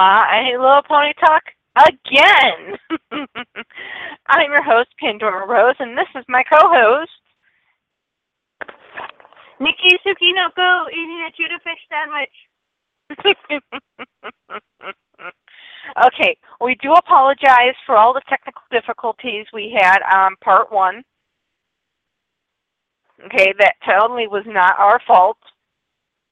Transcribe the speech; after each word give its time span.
and 0.00 0.62
welcome 0.62 0.88
to 0.88 0.96
My 0.96 1.04
Little 1.04 1.12
Pony 1.12 1.12
Talk 1.20 1.42
again. 1.76 2.78
I'm 4.26 4.50
your 4.50 4.62
host, 4.62 4.88
Pandora 4.98 5.46
Rose, 5.46 5.74
and 5.78 5.96
this 5.96 6.08
is 6.14 6.24
my 6.28 6.42
co-host, 6.50 7.10
Nikki 9.60 9.98
Tsukinoko 9.98 10.90
eating 10.90 11.26
a 11.26 11.32
tuna 11.36 11.58
fish 11.62 11.80
sandwich. 11.90 12.36
okay, 16.06 16.36
we 16.62 16.76
do 16.76 16.92
apologize 16.94 17.74
for 17.84 17.96
all 17.96 18.14
the 18.14 18.22
technical 18.28 18.62
difficulties 18.70 19.46
we 19.52 19.76
had 19.78 19.98
on 20.14 20.34
part 20.42 20.72
one. 20.72 21.02
Okay, 23.26 23.52
that 23.58 23.74
totally 23.86 24.28
was 24.28 24.44
not 24.46 24.78
our 24.78 25.00
fault. 25.06 25.36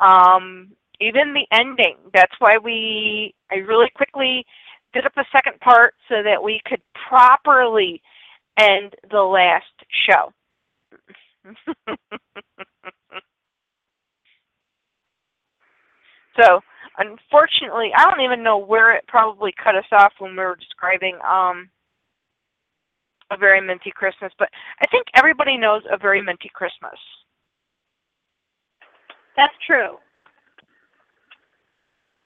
Um, 0.00 0.70
even 1.00 1.32
the 1.34 1.46
ending. 1.52 1.96
That's 2.12 2.34
why 2.38 2.58
we 2.58 3.34
I 3.50 3.56
really 3.56 3.90
quickly 3.94 4.44
did 4.92 5.06
up 5.06 5.12
a 5.16 5.24
second 5.32 5.58
part 5.60 5.94
so 6.08 6.22
that 6.22 6.42
we 6.42 6.60
could 6.66 6.82
properly 7.08 8.02
end 8.58 8.94
the 9.10 9.22
last 9.22 9.64
show. 10.08 10.32
so 16.38 16.60
unfortunately 16.98 17.90
I 17.96 18.04
don't 18.04 18.20
even 18.20 18.42
know 18.42 18.58
where 18.58 18.94
it 18.94 19.06
probably 19.06 19.54
cut 19.62 19.76
us 19.76 19.84
off 19.92 20.12
when 20.18 20.32
we 20.32 20.38
were 20.38 20.56
describing 20.56 21.16
um 21.26 21.70
a 23.30 23.36
very 23.36 23.60
minty 23.60 23.92
Christmas, 23.94 24.32
but 24.38 24.48
I 24.80 24.86
think 24.86 25.06
everybody 25.14 25.58
knows 25.58 25.82
a 25.92 25.98
very 25.98 26.22
minty 26.22 26.50
Christmas. 26.54 26.98
That's 29.36 29.52
true 29.66 29.98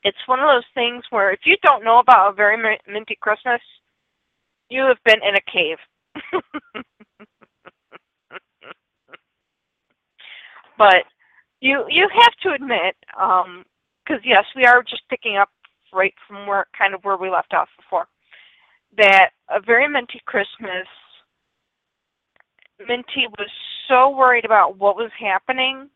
it's 0.03 0.27
one 0.27 0.41
of 0.41 0.49
those 0.49 0.65
things 0.75 1.05
where 1.11 1.31
if 1.33 1.41
you 1.45 1.57
don't 1.63 1.85
know 1.85 1.99
about 1.99 2.31
a 2.31 2.35
very 2.35 2.57
minty 2.87 3.17
Christmas, 3.21 3.61
you 4.69 4.83
have 4.83 4.99
been 5.05 5.23
in 5.23 5.37
a 5.37 5.41
cave. 5.51 5.79
but 10.79 11.05
you 11.61 11.85
you 11.89 12.09
have 12.13 12.35
to 12.43 12.53
admit, 12.53 12.97
because 13.09 13.45
um, 13.47 13.65
yes, 14.25 14.45
we 14.57 14.65
are 14.65 14.83
just 14.83 15.09
picking 15.09 15.37
up 15.37 15.49
right 15.93 16.15
from 16.27 16.47
where 16.47 16.67
kind 16.77 16.95
of 16.95 17.05
where 17.05 17.17
we 17.17 17.31
left 17.31 17.55
off 17.55 17.69
before, 17.77 18.07
that 18.97 19.31
a 19.51 19.61
very 19.61 19.89
minty 19.89 20.21
Christmas. 20.27 20.87
Minty 22.87 23.29
was 23.39 23.49
so 23.87 24.11
worried 24.11 24.45
about 24.45 24.77
what 24.77 24.97
was 24.97 25.13
happening 25.17 25.89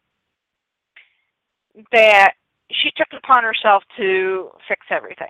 that 1.93 2.34
she 2.72 2.91
took 2.97 3.09
it 3.12 3.21
upon 3.22 3.44
herself 3.44 3.82
to 3.97 4.50
fix 4.69 4.87
everything. 4.91 5.28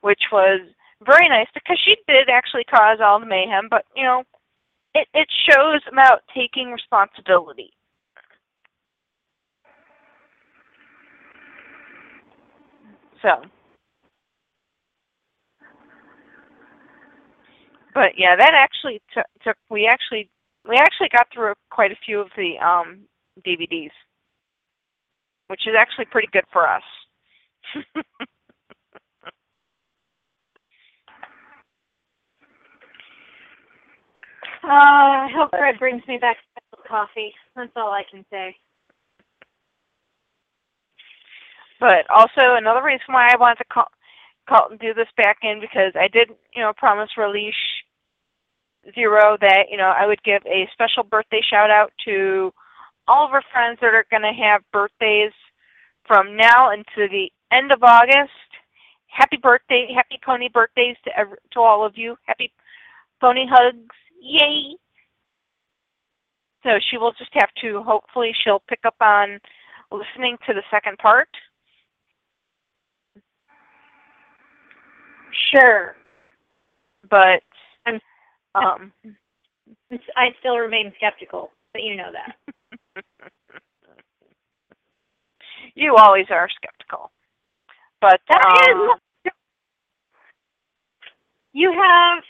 Which 0.00 0.22
was 0.32 0.60
very 1.04 1.28
nice 1.28 1.48
because 1.54 1.78
she 1.84 1.96
did 2.08 2.28
actually 2.30 2.64
cause 2.64 2.98
all 3.02 3.20
the 3.20 3.26
mayhem, 3.26 3.68
but 3.70 3.84
you 3.96 4.04
know, 4.04 4.22
it, 4.94 5.08
it 5.14 5.28
shows 5.48 5.80
about 5.90 6.22
taking 6.34 6.70
responsibility. 6.70 7.70
So, 13.22 13.42
but 17.94 18.12
yeah, 18.16 18.34
that 18.36 18.54
actually 18.54 19.02
took, 19.12 19.26
took 19.44 19.56
we 19.68 19.86
actually 19.86 20.30
we 20.70 20.76
actually 20.76 21.08
got 21.10 21.26
through 21.34 21.52
quite 21.68 21.90
a 21.90 21.98
few 22.06 22.20
of 22.20 22.28
the 22.36 22.54
um, 22.64 23.00
DVDs, 23.44 23.90
which 25.48 25.66
is 25.66 25.74
actually 25.76 26.04
pretty 26.04 26.28
good 26.32 26.44
for 26.52 26.68
us. 26.68 26.82
uh, 27.76 27.98
I 34.62 35.28
hope 35.34 35.50
Fred 35.50 35.80
brings 35.80 36.02
me 36.06 36.18
back 36.18 36.36
coffee. 36.88 37.34
That's 37.56 37.72
all 37.74 37.90
I 37.90 38.04
can 38.08 38.24
say. 38.30 38.54
But 41.80 42.08
also 42.14 42.54
another 42.56 42.84
reason 42.84 43.06
why 43.08 43.28
I 43.32 43.36
wanted 43.40 43.58
to 43.58 43.64
call, 43.72 43.88
call 44.48 44.68
do 44.80 44.94
this 44.94 45.08
back 45.16 45.38
in 45.42 45.60
because 45.60 45.94
I 45.98 46.06
did, 46.06 46.30
you 46.54 46.62
know, 46.62 46.72
promise 46.76 47.10
Relish 47.16 47.54
zero 48.94 49.36
that 49.40 49.66
you 49.70 49.76
know 49.76 49.92
I 49.96 50.06
would 50.06 50.22
give 50.22 50.42
a 50.46 50.68
special 50.72 51.02
birthday 51.02 51.40
shout 51.48 51.70
out 51.70 51.92
to 52.04 52.52
all 53.08 53.26
of 53.26 53.32
our 53.32 53.42
friends 53.52 53.78
that 53.80 53.94
are 53.94 54.06
going 54.10 54.22
to 54.22 54.32
have 54.32 54.62
birthdays 54.72 55.32
from 56.06 56.36
now 56.36 56.70
until 56.70 57.08
the 57.08 57.30
end 57.52 57.72
of 57.72 57.82
August. 57.82 58.30
Happy 59.08 59.36
birthday, 59.36 59.88
happy 59.94 60.18
pony 60.24 60.48
birthdays 60.48 60.96
to 61.04 61.10
every, 61.18 61.36
to 61.52 61.60
all 61.60 61.84
of 61.84 61.96
you. 61.96 62.16
Happy 62.26 62.52
pony 63.20 63.44
hugs, 63.50 63.94
yay! 64.20 64.76
So 66.62 66.70
she 66.90 66.96
will 66.98 67.12
just 67.12 67.30
have 67.34 67.50
to. 67.62 67.82
Hopefully, 67.82 68.32
she'll 68.44 68.62
pick 68.68 68.80
up 68.84 68.96
on 69.00 69.40
listening 69.90 70.36
to 70.46 70.54
the 70.54 70.62
second 70.70 70.98
part. 70.98 71.28
Sure. 75.52 75.96
But 77.08 77.42
um, 78.54 78.92
I 80.16 80.34
still 80.40 80.56
remain 80.56 80.92
skeptical, 80.96 81.50
but 81.72 81.82
you 81.82 81.96
know 81.96 82.10
that. 82.12 82.36
you 85.74 85.96
always 85.96 86.26
are 86.30 86.48
skeptical. 86.56 87.10
But 88.00 88.20
that 88.28 88.44
um, 88.46 88.98
is, 89.24 89.32
you 91.52 91.72
have 91.72 92.22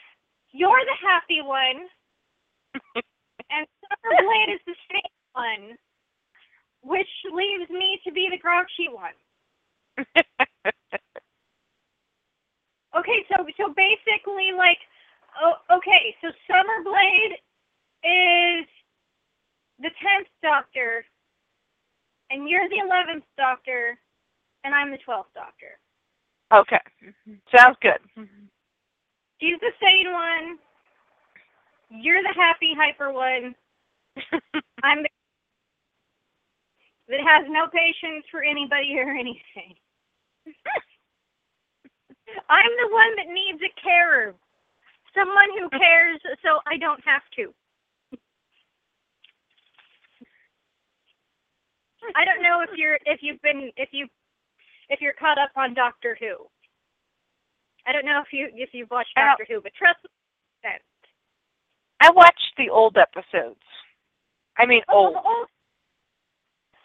you're 0.53 0.85
the 0.85 0.97
happy 1.07 1.43
one, 1.43 1.87
and 3.51 3.67
Summer 4.03 4.53
is 4.53 4.61
the 4.67 4.75
same 4.91 5.15
one, 5.33 5.77
which 6.83 7.09
leaves 7.33 7.71
me 7.71 8.01
to 8.05 8.13
be 8.13 8.29
the 8.31 8.39
grouchy 8.39 8.89
one. 8.91 9.15
okay, 12.97 13.25
so 13.29 13.47
so 13.57 13.75
basically, 13.77 14.51
like 14.57 14.79
oh, 15.43 15.77
okay, 15.77 16.15
so 16.21 16.29
Summerblade 16.49 17.35
is 18.05 18.67
the 19.79 19.91
tenth 20.01 20.29
Doctor, 20.43 21.05
and 22.31 22.49
you're 22.49 22.69
the 22.69 22.83
eleventh 22.85 23.25
Doctor, 23.37 23.99
and 24.65 24.75
I'm 24.75 24.91
the 24.91 24.99
twelfth 25.05 25.31
Doctor. 25.35 25.79
Okay, 26.53 26.83
mm-hmm. 27.05 27.35
sounds 27.57 27.77
good. 27.81 28.01
Mm-hmm. 28.19 28.47
She's 29.41 29.61
the 29.61 29.73
sane 29.81 30.13
one. 30.13 30.59
You're 31.91 32.23
the 32.23 32.35
happy 32.37 32.75
hyper 32.77 33.13
one. 33.13 33.55
I'm 34.83 35.03
the 35.03 35.09
that 37.11 37.21
has 37.27 37.45
no 37.51 37.67
patience 37.67 38.25
for 38.31 38.43
anybody 38.43 38.95
or 38.97 39.11
anything. 39.11 39.75
I'm 42.49 42.73
the 42.79 42.95
one 42.95 43.13
that 43.19 43.27
needs 43.27 43.59
a 43.59 43.73
carer 43.83 44.35
someone 45.15 45.51
who 45.59 45.69
cares 45.71 46.21
so 46.43 46.61
I 46.67 46.77
don't 46.77 47.01
have 47.05 47.23
to. 47.37 47.53
I 52.17 52.25
don't 52.25 52.43
know 52.43 52.63
if 52.63 52.71
you're 52.77 52.99
if 53.05 53.21
you've 53.23 53.43
been 53.43 53.71
if 53.77 53.91
you 53.93 54.07
if 54.89 55.01
you're 55.01 55.15
caught 55.15 55.39
up 55.39 55.51
on 55.57 55.75
Doctor 55.75 56.17
Who. 56.19 56.47
I 57.87 57.93
don't 57.93 58.05
know 58.05 58.21
if 58.21 58.33
you 58.33 58.49
if 58.55 58.71
you've 58.73 58.91
watched 58.91 59.15
Doctor 59.15 59.47
Who, 59.49 59.61
but 59.61 59.73
trust 59.75 59.99
me. 60.05 60.11
I 62.03 62.11
watched 62.13 62.53
the 62.57 62.71
old 62.71 62.97
episodes. 62.97 63.61
I 64.59 64.67
mean 64.67 64.83
oh, 64.89 65.15
old. 65.15 65.49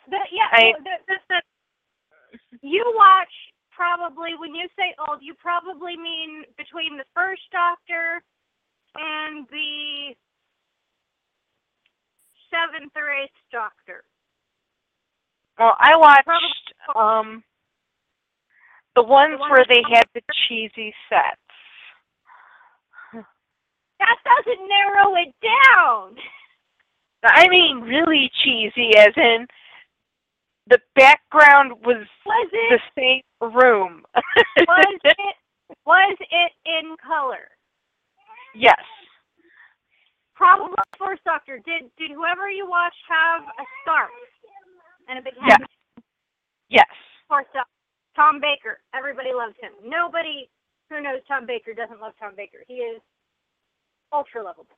The, 0.09 0.17
yeah, 0.31 0.47
I, 0.51 0.73
the, 0.77 0.95
the, 1.07 1.15
the, 1.29 2.59
you 2.61 2.83
watch 2.95 3.31
probably, 3.75 4.31
when 4.39 4.55
you 4.55 4.67
say 4.77 4.95
old, 5.07 5.19
you 5.21 5.33
probably 5.35 5.97
mean 5.97 6.43
between 6.57 6.97
the 6.97 7.05
first 7.13 7.41
Doctor 7.51 8.23
and 8.95 9.45
the 9.51 10.15
seventh 12.49 12.93
or 12.95 13.11
eighth 13.11 13.35
Doctor. 13.51 14.03
Well, 15.59 15.75
I 15.79 15.95
watched 15.97 16.73
um 16.95 17.43
the 18.95 19.03
ones 19.03 19.37
the 19.37 19.49
where 19.49 19.65
they 19.67 19.83
had 19.93 20.05
the 20.13 20.21
cheesy 20.47 20.93
sets. 21.09 21.41
That 23.99 24.17
doesn't 24.23 24.67
narrow 24.67 25.15
it 25.15 25.33
down. 25.41 26.15
I 27.23 27.47
mean, 27.49 27.81
really 27.81 28.29
cheesy, 28.43 28.95
as 28.97 29.13
in 29.15 29.47
the 30.67 30.79
background 30.95 31.73
was, 31.85 32.05
was 32.25 32.49
it, 32.51 32.81
the 32.95 33.01
same 33.41 33.53
room. 33.53 34.03
was 34.15 34.99
it 35.03 35.35
was 35.85 36.17
it 36.19 36.51
in 36.65 36.95
color? 37.05 37.49
Yes. 38.55 38.81
Probably 40.35 40.73
first 40.97 41.23
doctor. 41.23 41.59
Did 41.65 41.89
did 41.97 42.11
whoever 42.11 42.49
you 42.49 42.67
watched 42.67 43.01
have 43.09 43.43
a 43.43 43.65
scarf? 43.81 44.09
and 45.07 45.19
a 45.19 45.21
big 45.21 45.37
hat. 45.41 45.61
Yes. 46.69 46.89
Of 47.25 47.29
course, 47.29 47.51
uh, 47.53 47.65
Tom 48.15 48.41
Baker. 48.41 48.81
Everybody 48.93 49.33
loves 49.33 49.55
him. 49.61 49.71
Nobody 49.83 50.49
who 50.89 51.01
knows 51.01 51.21
Tom 51.27 51.45
Baker 51.45 51.73
doesn't 51.73 52.01
love 52.01 52.13
Tom 52.19 52.33
Baker. 52.35 52.65
He 52.67 52.81
is 52.85 53.01
ultra 54.13 54.43
lovable. 54.43 54.77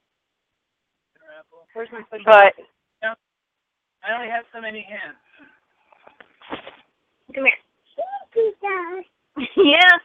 Where's 1.73 1.89
my 1.91 2.01
special 2.07 2.23
But 2.25 2.55
I 3.03 4.15
only 4.15 4.31
have 4.31 4.45
so 4.53 4.61
many 4.61 4.85
hands. 4.87 5.19
Come 7.37 7.45
here. 7.45 7.53
yes. 9.57 10.01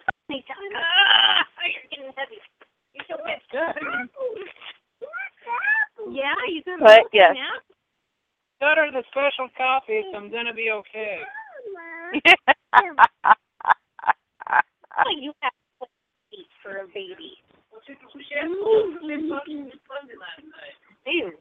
Ah, 0.76 1.40
you're 1.64 1.88
getting 1.88 2.12
heavy. 2.12 2.36
You're 2.92 3.08
so 3.08 3.16
wet. 3.24 3.40
Yeah, 6.10 6.34
you 6.50 6.62
can. 6.62 6.80
But, 6.80 7.04
yes. 7.12 7.32
Now. 7.34 7.62
Stutter 8.58 8.90
the 8.92 9.04
special 9.08 9.48
coffee, 9.56 10.02
so 10.10 10.18
I'm 10.18 10.30
gonna 10.30 10.52
be 10.52 10.70
okay. 10.70 11.20
Oh, 12.74 12.90
you 15.20 15.32
have 15.40 15.52
feet 16.30 16.48
for 16.62 16.78
a 16.78 16.86
baby. 16.88 17.38
Ew. 21.06 21.32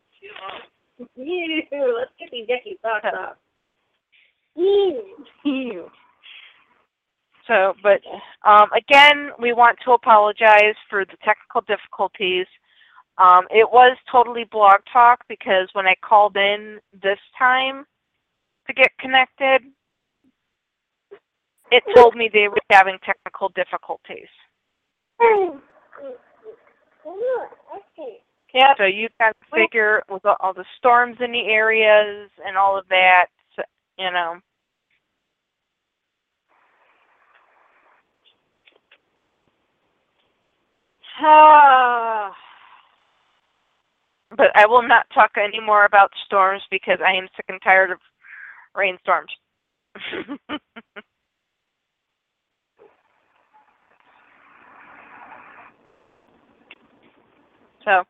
Ew. 1.16 1.98
Let's 1.98 2.12
get 2.20 2.32
these 2.32 2.48
yucky 2.48 2.80
socks 2.82 3.06
off. 3.18 3.36
Ew. 4.56 5.04
Ew. 5.46 5.90
So, 7.48 7.74
but 7.82 8.02
um, 8.48 8.70
again, 8.72 9.32
we 9.40 9.54
want 9.54 9.78
to 9.86 9.92
apologize 9.92 10.76
for 10.90 11.06
the 11.06 11.18
technical 11.24 11.62
difficulties. 11.62 12.46
Um, 13.18 13.46
it 13.50 13.68
was 13.70 13.98
totally 14.12 14.46
Blog 14.46 14.80
Talk 14.92 15.20
because 15.28 15.68
when 15.74 15.86
I 15.86 15.96
called 16.02 16.38
in 16.38 16.80
this 17.02 17.20
time 17.38 17.86
to 18.68 18.74
get 18.74 18.92
connected, 19.00 19.62
it 21.72 21.84
told 21.96 22.16
me 22.16 22.30
they 22.32 22.48
were 22.48 22.58
having 22.70 22.98
technical 23.06 23.50
difficulties. 23.50 24.30
Yep. 28.54 28.78
So 28.78 28.84
you 28.84 29.08
can 29.20 29.32
figure 29.54 30.04
with 30.10 30.26
all 30.26 30.54
the 30.54 30.66
storms 30.78 31.18
in 31.22 31.32
the 31.32 31.46
areas 31.46 32.30
and 32.46 32.58
all 32.58 32.78
of 32.78 32.86
that, 32.90 33.28
you 33.98 34.12
know. 34.12 34.40
But 44.38 44.48
I 44.56 44.66
will 44.66 44.82
not 44.88 45.08
talk 45.14 45.32
anymore 45.38 45.84
about 45.84 46.10
storms 46.26 46.64
because 46.72 47.00
I 47.06 47.12
am 47.12 47.28
sick 47.36 47.46
and 47.50 47.62
tired 47.62 47.92
of 47.92 48.00
rainstorms. 48.74 49.30
so, 57.84 58.04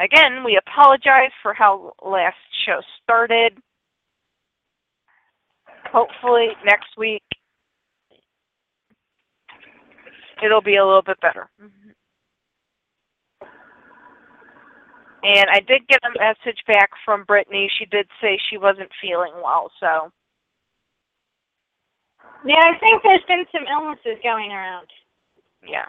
again, 0.00 0.42
we 0.44 0.56
apologize 0.58 1.30
for 1.40 1.54
how 1.54 1.92
last 2.04 2.36
show 2.66 2.80
started. 3.02 3.56
Hopefully, 5.92 6.48
next 6.64 6.96
week 6.96 7.22
it'll 10.42 10.62
be 10.62 10.76
a 10.76 10.84
little 10.86 11.02
bit 11.02 11.20
better. 11.20 11.50
Mm-hmm. 11.62 11.90
And 15.22 15.50
I 15.50 15.60
did 15.60 15.86
get 15.88 16.00
a 16.04 16.18
message 16.18 16.60
back 16.66 16.90
from 17.04 17.24
Brittany. 17.24 17.70
She 17.78 17.84
did 17.86 18.06
say 18.22 18.38
she 18.50 18.56
wasn't 18.56 18.90
feeling 19.02 19.32
well, 19.44 19.70
so 19.80 20.10
Yeah, 22.46 22.56
I 22.58 22.78
think 22.78 23.02
there's 23.02 23.24
been 23.28 23.44
some 23.52 23.66
illnesses 23.70 24.18
going 24.22 24.50
around. 24.52 24.88
yeah. 25.66 25.86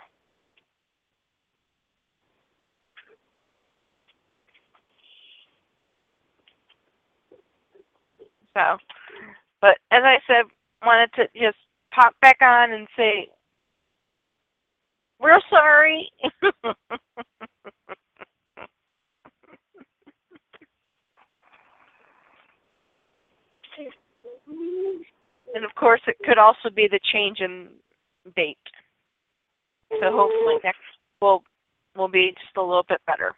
So, 8.54 8.78
but 9.62 9.78
as 9.92 10.04
I 10.04 10.18
said, 10.28 10.46
wanted 10.84 11.14
to 11.14 11.28
just 11.40 11.58
pop 11.94 12.14
back 12.22 12.38
on 12.42 12.72
and 12.72 12.88
say 12.98 13.30
we're 15.20 15.40
sorry. 15.50 16.12
and 25.54 25.64
of 25.64 25.76
course, 25.76 26.02
it 26.08 26.18
could 26.26 26.40
also 26.40 26.70
be 26.76 26.88
the 26.90 27.00
change 27.14 27.40
in 27.40 27.68
date. 28.36 28.58
So 29.92 30.12
hopefully 30.12 30.56
next 30.64 30.80
will 31.22 31.44
will 31.96 32.08
be 32.08 32.34
just 32.42 32.58
a 32.58 32.62
little 32.62 32.86
bit 32.88 33.02
better. 33.06 33.36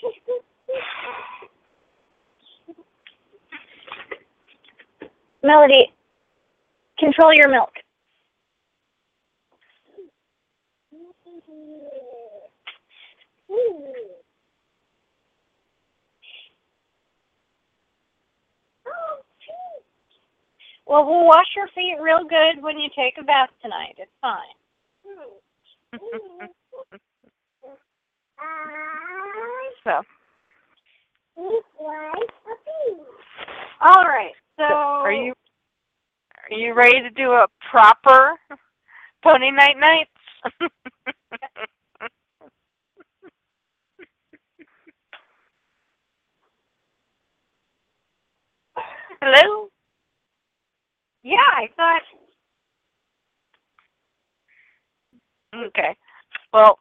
Melody, 5.42 5.92
control 6.98 7.32
your 7.34 7.48
milk. 7.48 7.70
Well, 20.86 21.04
we'll 21.06 21.24
wash 21.24 21.46
your 21.54 21.68
feet 21.68 21.96
real 22.00 22.24
good 22.24 22.60
when 22.62 22.78
you 22.78 22.88
take 22.96 23.16
a 23.18 23.22
bath 23.22 23.50
tonight. 23.62 23.94
It's 23.96 24.10
fine. 24.20 24.56
so 29.84 30.02
All 33.80 34.04
right. 34.04 34.32
So, 34.58 34.64
are 34.64 35.12
you 35.12 35.32
are 36.50 36.56
you 36.56 36.69
ready 36.80 37.02
to 37.02 37.10
do 37.10 37.32
a 37.32 37.46
proper 37.70 38.32
pony 39.22 39.50
night 39.50 39.76
nights? 39.78 40.10
Hello? 49.22 49.68
Yeah, 51.22 51.36
I 51.38 51.68
thought. 51.76 52.02
Okay. 55.68 55.96
Well, 56.52 56.78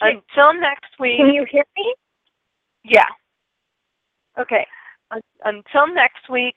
until 0.00 0.54
next 0.60 0.92
week. 1.00 1.18
Can 1.18 1.34
you 1.34 1.46
hear 1.50 1.64
me? 1.76 1.94
Yeah. 2.84 3.04
Okay. 4.38 4.66
Un- 5.10 5.20
Until 5.44 5.94
next 5.94 6.28
week, 6.30 6.56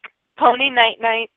pony 0.67 0.75
night 0.75 0.97
nights. 1.01 1.31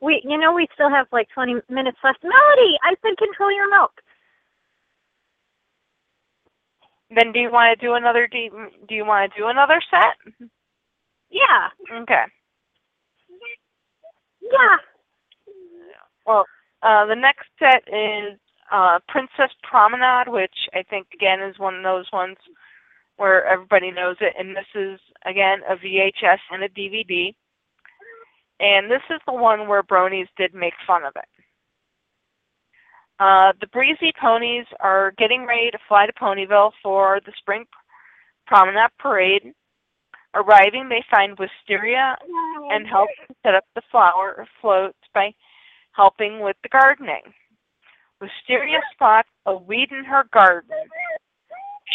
We, 0.00 0.20
you 0.24 0.36
know, 0.38 0.52
we 0.52 0.66
still 0.74 0.90
have 0.90 1.06
like 1.12 1.28
20 1.32 1.54
minutes 1.68 1.98
left. 2.02 2.18
Melody, 2.22 2.76
I 2.82 2.94
said 3.02 3.16
control 3.18 3.54
your 3.54 3.70
milk. 3.70 3.92
Then 7.14 7.32
do 7.32 7.38
you 7.38 7.52
want 7.52 7.78
to 7.78 7.86
do 7.86 7.94
another? 7.94 8.26
Do 8.26 8.38
you, 8.38 8.68
do 8.88 8.94
you 8.94 9.04
want 9.04 9.32
to 9.32 9.38
do 9.38 9.46
another 9.48 9.80
set? 9.90 10.48
Yeah. 11.30 11.68
Okay. 12.02 12.24
Yeah. 14.42 14.76
Well, 16.26 16.46
uh, 16.82 17.06
the 17.06 17.14
next 17.14 17.46
set 17.58 17.82
is 17.86 18.38
uh, 18.72 18.98
Princess 19.08 19.54
Promenade, 19.62 20.28
which 20.28 20.54
I 20.74 20.82
think 20.82 21.06
again 21.14 21.40
is 21.42 21.58
one 21.58 21.76
of 21.76 21.82
those 21.84 22.06
ones 22.12 22.36
where 23.16 23.46
everybody 23.46 23.90
knows 23.90 24.16
it, 24.20 24.34
and 24.38 24.56
this 24.56 24.66
is 24.74 25.00
again 25.26 25.60
a 25.68 25.76
VHS 25.76 26.38
and 26.50 26.62
a 26.62 26.68
DVD. 26.68 27.34
And 28.60 28.90
this 28.90 29.02
is 29.10 29.20
the 29.26 29.32
one 29.32 29.66
where 29.66 29.82
Bronies 29.82 30.28
did 30.36 30.54
make 30.54 30.74
fun 30.86 31.04
of 31.04 31.14
it. 31.16 31.24
Uh, 33.18 33.52
the 33.60 33.66
Breezy 33.68 34.12
Ponies 34.20 34.66
are 34.80 35.12
getting 35.18 35.46
ready 35.46 35.70
to 35.70 35.78
fly 35.88 36.06
to 36.06 36.12
Ponyville 36.12 36.72
for 36.82 37.20
the 37.24 37.32
Spring 37.38 37.64
Promenade 38.46 38.90
Parade. 38.98 39.52
Arriving, 40.34 40.88
they 40.88 41.04
find 41.10 41.38
Wisteria 41.38 42.16
and 42.70 42.86
help 42.86 43.08
set 43.42 43.54
up 43.54 43.64
the 43.74 43.82
flower 43.90 44.46
floats 44.60 44.98
by 45.14 45.32
helping 45.92 46.40
with 46.40 46.56
the 46.62 46.68
gardening. 46.70 47.22
Wisteria 48.20 48.78
spots 48.92 49.28
a 49.46 49.54
weed 49.54 49.88
in 49.90 50.04
her 50.04 50.24
garden. 50.32 50.70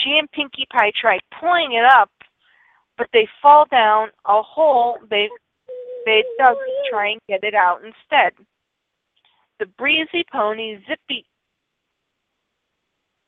She 0.04 0.18
and 0.20 0.32
Pinkie 0.32 0.68
Pie 0.72 0.92
try 1.00 1.20
pulling 1.40 1.74
it 1.74 1.86
up, 1.86 2.12
but 2.98 3.08
they 3.14 3.28
fall 3.42 3.66
down 3.72 4.10
a 4.26 4.42
hole 4.42 4.98
they 5.10 5.30
they 6.06 6.24
dug 6.38 6.56
to 6.56 6.90
try 6.90 7.10
and 7.10 7.22
get 7.28 7.44
it 7.44 7.54
out 7.54 7.82
instead. 7.84 8.34
the 9.60 9.66
breezy 9.78 10.24
pony 10.32 10.78
Zippy 10.88 11.26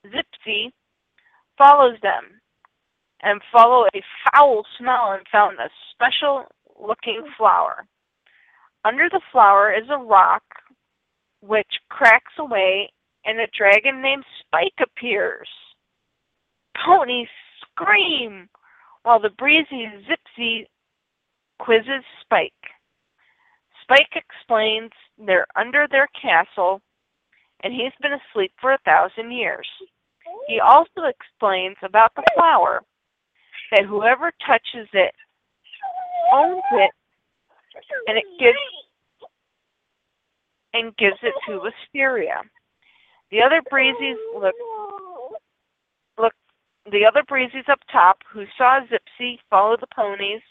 Zipzee 0.05 0.71
follows 1.57 1.97
them 2.01 2.39
and 3.21 3.41
follow 3.51 3.85
a 3.93 4.01
foul 4.31 4.63
smell 4.77 5.11
and 5.11 5.25
found 5.31 5.57
a 5.59 5.69
special 5.91 6.45
looking 6.79 7.23
flower. 7.37 7.85
Under 8.85 9.09
the 9.09 9.21
flower 9.31 9.73
is 9.73 9.89
a 9.89 9.97
rock 9.97 10.43
which 11.41 11.79
cracks 11.89 12.33
away 12.37 12.89
and 13.25 13.39
a 13.39 13.47
dragon 13.57 14.01
named 14.01 14.23
Spike 14.39 14.79
appears. 14.81 15.49
Ponies 16.85 17.27
scream 17.61 18.49
while 19.03 19.19
the 19.19 19.29
breezy 19.37 19.87
Zipzee 20.07 20.65
quizzes 21.59 22.03
Spike. 22.21 22.53
Spike 23.83 24.15
explains 24.15 24.91
they're 25.17 25.47
under 25.55 25.87
their 25.89 26.07
castle 26.19 26.81
and 27.63 27.73
he's 27.73 27.91
been 28.01 28.13
asleep 28.13 28.51
for 28.61 28.73
a 28.73 28.77
thousand 28.85 29.31
years. 29.31 29.67
He 30.47 30.59
also 30.59 31.03
explains 31.07 31.75
about 31.83 32.13
the 32.15 32.23
flower 32.35 32.81
that 33.71 33.85
whoever 33.85 34.31
touches 34.45 34.87
it 34.93 35.13
owns 36.33 36.63
it 36.73 36.91
and 38.07 38.17
it 38.17 38.25
gives 38.39 38.57
and 40.73 40.95
gives 40.97 41.17
it 41.23 41.33
to 41.47 41.59
Wisteria. 41.59 42.41
The 43.31 43.41
other 43.41 43.61
breezies 43.71 44.15
look 44.35 44.55
look 46.17 46.33
the 46.91 47.05
other 47.05 47.23
breezes 47.23 47.65
up 47.69 47.79
top 47.91 48.19
who 48.31 48.45
saw 48.57 48.79
Zipzee 48.81 49.39
follow 49.49 49.77
the 49.77 49.87
ponies 49.95 50.41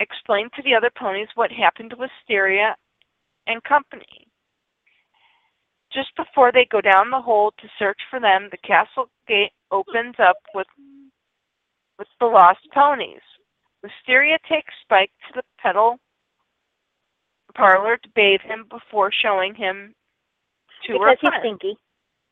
explained 0.00 0.50
to 0.56 0.62
the 0.62 0.74
other 0.74 0.90
ponies 0.96 1.28
what 1.34 1.50
happened 1.50 1.90
to 1.90 1.96
Wisteria 1.96 2.76
and 3.46 3.62
company. 3.64 4.26
Just 5.92 6.14
before 6.16 6.52
they 6.52 6.66
go 6.70 6.80
down 6.80 7.10
the 7.10 7.20
hole 7.20 7.52
to 7.58 7.68
search 7.78 7.98
for 8.10 8.20
them, 8.20 8.48
the 8.50 8.58
castle 8.58 9.08
gate 9.26 9.52
opens 9.70 10.14
up 10.18 10.36
with 10.54 10.66
with 11.98 12.08
the 12.20 12.26
lost 12.26 12.60
ponies. 12.72 13.22
Wisteria 13.82 14.38
takes 14.48 14.72
Spike 14.82 15.10
to 15.28 15.32
the 15.36 15.42
pedal 15.60 15.98
parlor 17.54 17.96
to 17.96 18.08
bathe 18.14 18.40
him 18.42 18.66
before 18.70 19.10
showing 19.10 19.54
him 19.54 19.94
to 20.86 20.92
because 20.92 21.00
her 21.00 21.16
he's 21.20 21.28
friends. 21.30 21.42
stinky. 21.42 21.76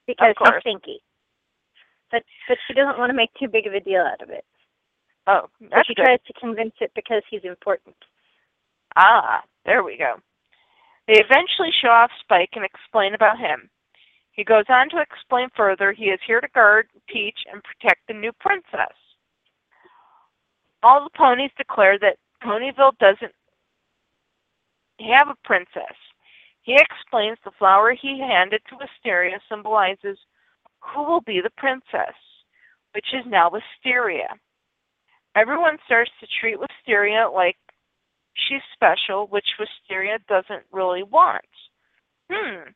Because 0.07 0.31
Of 0.31 0.37
course. 0.37 0.63
he's 0.65 0.73
stinky. 0.73 1.01
But 2.11 2.23
but 2.49 2.59
she 2.67 2.75
doesn't 2.75 2.99
want 2.99 3.11
to 3.11 3.17
make 3.17 3.31
too 3.35 3.49
big 3.49 3.67
of 3.67 3.75
a 3.75 3.81
deal 3.81 4.03
out 4.03 4.23
of 4.23 4.31
it. 4.31 4.45
Oh, 5.27 5.49
But 5.61 5.71
that's 5.71 5.89
she 5.89 5.95
good. 5.95 6.05
tries 6.05 6.21
to 6.27 6.33
convince 6.41 6.75
it 6.81 6.93
because 6.95 7.23
he's 7.31 7.45
important. 7.45 7.97
Ah, 8.97 9.43
there 9.65 9.83
we 9.83 9.97
go. 9.99 10.17
They 11.09 11.15
eventually 11.21 11.71
show 11.83 11.89
off 11.89 12.11
Spike 12.21 12.51
and 12.55 12.65
explain 12.65 13.15
about 13.15 13.39
him. 13.39 13.69
He 14.33 14.45
goes 14.45 14.65
on 14.69 14.89
to 14.91 15.01
explain 15.01 15.49
further 15.57 15.93
he 15.93 16.07
is 16.07 16.21
here 16.27 16.41
to 16.41 16.49
guard, 16.55 16.89
teach, 17.09 17.39
and 17.53 17.63
protect 17.65 18.07
the 18.07 18.15
new 18.15 18.33
princess. 18.39 18.95
All 20.83 21.03
the 21.05 21.11
ponies 21.17 21.51
declare 21.57 21.99
that 22.01 22.19
Ponyville 22.43 22.99
doesn't 22.99 23.33
have 25.01 25.29
a 25.29 25.37
princess. 25.45 25.97
He 26.63 26.77
explains 26.77 27.39
the 27.45 27.51
flower 27.59 27.93
he 27.95 28.21
handed 28.21 28.61
to 28.69 28.77
Wisteria 28.77 29.39
symbolizes 29.49 30.19
who 30.81 31.03
will 31.05 31.21
be 31.23 31.41
the 31.43 31.51
princess, 31.57 32.15
which 32.95 33.07
is 33.13 33.25
now 33.27 33.51
Wisteria. 33.51 34.29
Everyone 35.37 35.77
starts 35.85 36.11
to 36.21 36.27
treat 36.41 36.59
Wisteria 36.59 37.29
like 37.33 37.57
she's 38.35 38.63
special, 38.75 39.27
which 39.29 39.47
Wisteria 39.59 40.19
doesn't 40.29 40.65
really 40.73 41.03
want. 41.03 41.45
Hmm. 42.31 42.71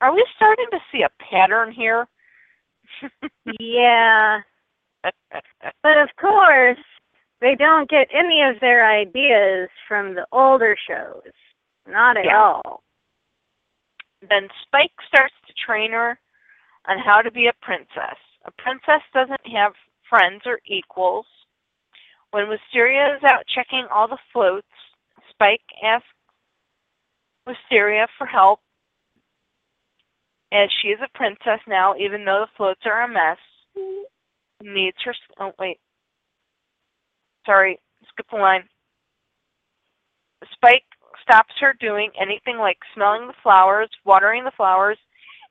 Are 0.00 0.14
we 0.14 0.24
starting 0.36 0.66
to 0.72 0.78
see 0.92 1.02
a 1.02 1.24
pattern 1.30 1.72
here? 1.72 2.06
Yeah. 3.60 4.40
But 5.82 5.98
of 5.98 6.08
course, 6.20 6.78
they 7.40 7.54
don't 7.54 7.88
get 7.88 8.08
any 8.12 8.42
of 8.42 8.60
their 8.60 8.88
ideas 8.88 9.68
from 9.86 10.14
the 10.14 10.26
older 10.32 10.76
shows. 10.88 11.32
Not 11.86 12.16
at 12.16 12.24
Yeah. 12.24 12.36
all. 12.38 12.82
Then 14.28 14.48
Spike 14.62 14.92
starts 15.06 15.34
to 15.46 15.54
train 15.54 15.92
her 15.92 16.18
on 16.88 16.98
how 16.98 17.20
to 17.20 17.30
be 17.30 17.46
a 17.46 17.64
princess. 17.64 18.18
A 18.44 18.50
princess 18.52 19.02
doesn't 19.12 19.46
have 19.52 19.72
friends 20.08 20.42
or 20.46 20.60
equals. 20.66 21.26
When 22.30 22.48
Wisteria 22.48 23.16
is 23.16 23.24
out 23.24 23.44
checking 23.52 23.86
all 23.92 24.08
the 24.08 24.18
floats, 24.32 24.66
Spike 25.30 25.64
asks 25.82 26.06
Wisteria 27.46 28.06
for 28.18 28.26
help 28.26 28.60
as 30.52 30.68
she 30.80 30.88
is 30.88 30.98
a 31.02 31.18
princess 31.18 31.60
now, 31.66 31.94
even 31.96 32.24
though 32.24 32.44
the 32.46 32.56
floats 32.56 32.80
are 32.84 33.04
a 33.04 33.08
mess. 33.08 33.38
Needs 34.62 34.96
her. 35.04 35.14
Oh, 35.38 35.52
wait. 35.58 35.78
Sorry, 37.44 37.78
skip 38.08 38.26
the 38.30 38.38
line. 38.38 38.64
Spike 40.52 40.84
stops 41.22 41.54
her 41.60 41.74
doing 41.78 42.10
anything 42.20 42.58
like 42.58 42.78
smelling 42.94 43.26
the 43.26 43.34
flowers, 43.42 43.88
watering 44.04 44.44
the 44.44 44.56
flowers, 44.56 44.98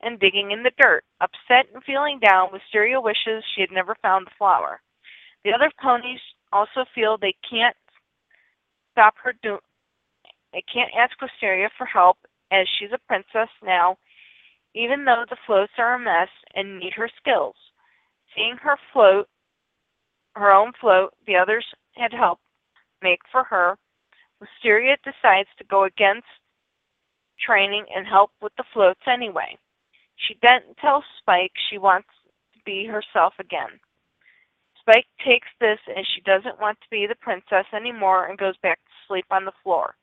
and 0.01 0.19
digging 0.19 0.51
in 0.51 0.63
the 0.63 0.72
dirt. 0.77 1.03
Upset 1.22 1.67
and 1.74 1.84
feeling 1.84 2.19
down, 2.19 2.50
Wisteria 2.51 3.00
wishes 3.00 3.43
she 3.53 3.62
had 3.62 3.72
never 3.72 3.95
found 4.01 4.27
the 4.27 4.38
flower. 4.38 4.81
The 5.43 5.53
other 5.53 5.72
ponies 5.81 6.19
also 6.51 6.86
feel 6.93 7.17
they 7.17 7.36
can't 7.50 7.75
stop 8.91 9.15
her 9.24 9.34
do 9.43 9.60
they 10.53 10.63
can't 10.72 10.91
ask 10.98 11.19
Wisteria 11.22 11.69
for 11.77 11.86
help 11.86 12.17
as 12.50 12.65
she's 12.79 12.93
a 12.93 13.07
princess 13.07 13.50
now, 13.62 13.98
even 14.74 15.03
though 15.03 15.25
the 15.29 15.36
floats 15.45 15.74
are 15.77 15.95
a 15.95 16.00
mess 16.00 16.29
and 16.53 16.79
need 16.79 16.93
her 16.93 17.10
skills. 17.19 17.55
Seeing 18.34 18.55
her 18.62 18.77
float 18.93 19.27
her 20.36 20.51
own 20.51 20.72
float, 20.79 21.13
the 21.27 21.36
others 21.36 21.65
had 21.95 22.13
helped 22.13 22.43
make 23.01 23.22
for 23.31 23.43
her. 23.43 23.77
Wisteria 24.39 24.97
decides 25.03 25.49
to 25.57 25.63
go 25.63 25.83
against 25.83 26.27
training 27.39 27.85
and 27.95 28.07
help 28.07 28.31
with 28.41 28.53
the 28.57 28.63
floats 28.73 29.01
anyway. 29.07 29.57
She 30.15 30.37
then 30.41 30.61
tells 30.79 31.03
Spike 31.19 31.51
she 31.69 31.77
wants 31.77 32.09
to 32.53 32.59
be 32.65 32.85
herself 32.85 33.33
again. 33.39 33.79
Spike 34.79 35.07
takes 35.25 35.47
this 35.59 35.79
as 35.97 36.05
she 36.13 36.21
doesn't 36.21 36.61
want 36.61 36.79
to 36.81 36.89
be 36.91 37.07
the 37.07 37.15
princess 37.15 37.65
anymore 37.73 38.27
and 38.27 38.37
goes 38.37 38.55
back 38.61 38.79
to 38.85 38.91
sleep 39.07 39.25
on 39.31 39.45
the 39.45 39.59
floor. 39.63 39.95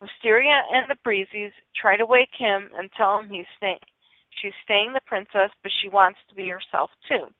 Wisteria 0.00 0.62
and 0.72 0.84
the 0.88 0.98
Breezies 1.08 1.52
try 1.74 1.96
to 1.96 2.04
wake 2.04 2.34
him 2.36 2.70
and 2.76 2.90
tell 2.92 3.18
him 3.18 3.30
he's 3.30 3.46
staying. 3.56 3.80
She's 4.42 4.52
staying 4.62 4.92
the 4.92 5.00
princess, 5.06 5.50
but 5.62 5.72
she 5.80 5.88
wants 5.88 6.18
to 6.28 6.34
be 6.34 6.48
herself 6.48 6.90
too. 7.08 7.32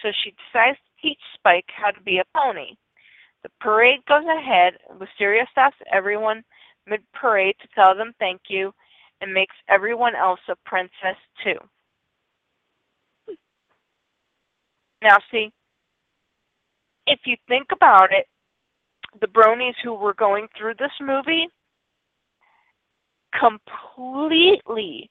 So 0.00 0.08
she 0.24 0.30
decides 0.32 0.78
to 0.78 1.02
teach 1.02 1.20
Spike 1.34 1.68
how 1.68 1.90
to 1.90 2.00
be 2.00 2.18
a 2.18 2.24
pony. 2.34 2.76
The 3.46 3.52
parade 3.60 4.00
goes 4.08 4.24
ahead. 4.24 4.72
Wisteria 4.98 5.46
stops 5.52 5.76
everyone 5.92 6.42
mid 6.88 7.00
parade 7.12 7.54
to 7.62 7.68
tell 7.76 7.94
them 7.94 8.12
thank 8.18 8.40
you 8.48 8.72
and 9.20 9.32
makes 9.32 9.54
everyone 9.68 10.16
else 10.16 10.40
a 10.48 10.56
princess 10.68 11.16
too. 11.44 11.54
Now, 15.00 15.18
see, 15.30 15.52
if 17.06 17.20
you 17.24 17.36
think 17.46 17.68
about 17.70 18.08
it, 18.10 18.26
the 19.20 19.28
bronies 19.28 19.76
who 19.84 19.94
were 19.94 20.14
going 20.14 20.48
through 20.58 20.74
this 20.80 20.90
movie 21.00 21.46
completely 23.38 25.08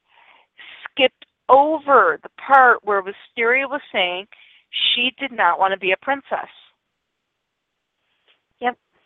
skipped 0.84 1.26
over 1.48 2.20
the 2.22 2.30
part 2.46 2.80
where 2.84 3.02
Wisteria 3.02 3.66
was 3.66 3.82
saying 3.94 4.28
she 4.70 5.14
did 5.18 5.32
not 5.32 5.58
want 5.58 5.72
to 5.72 5.80
be 5.80 5.94
a 5.94 5.98
princess. 6.02 6.50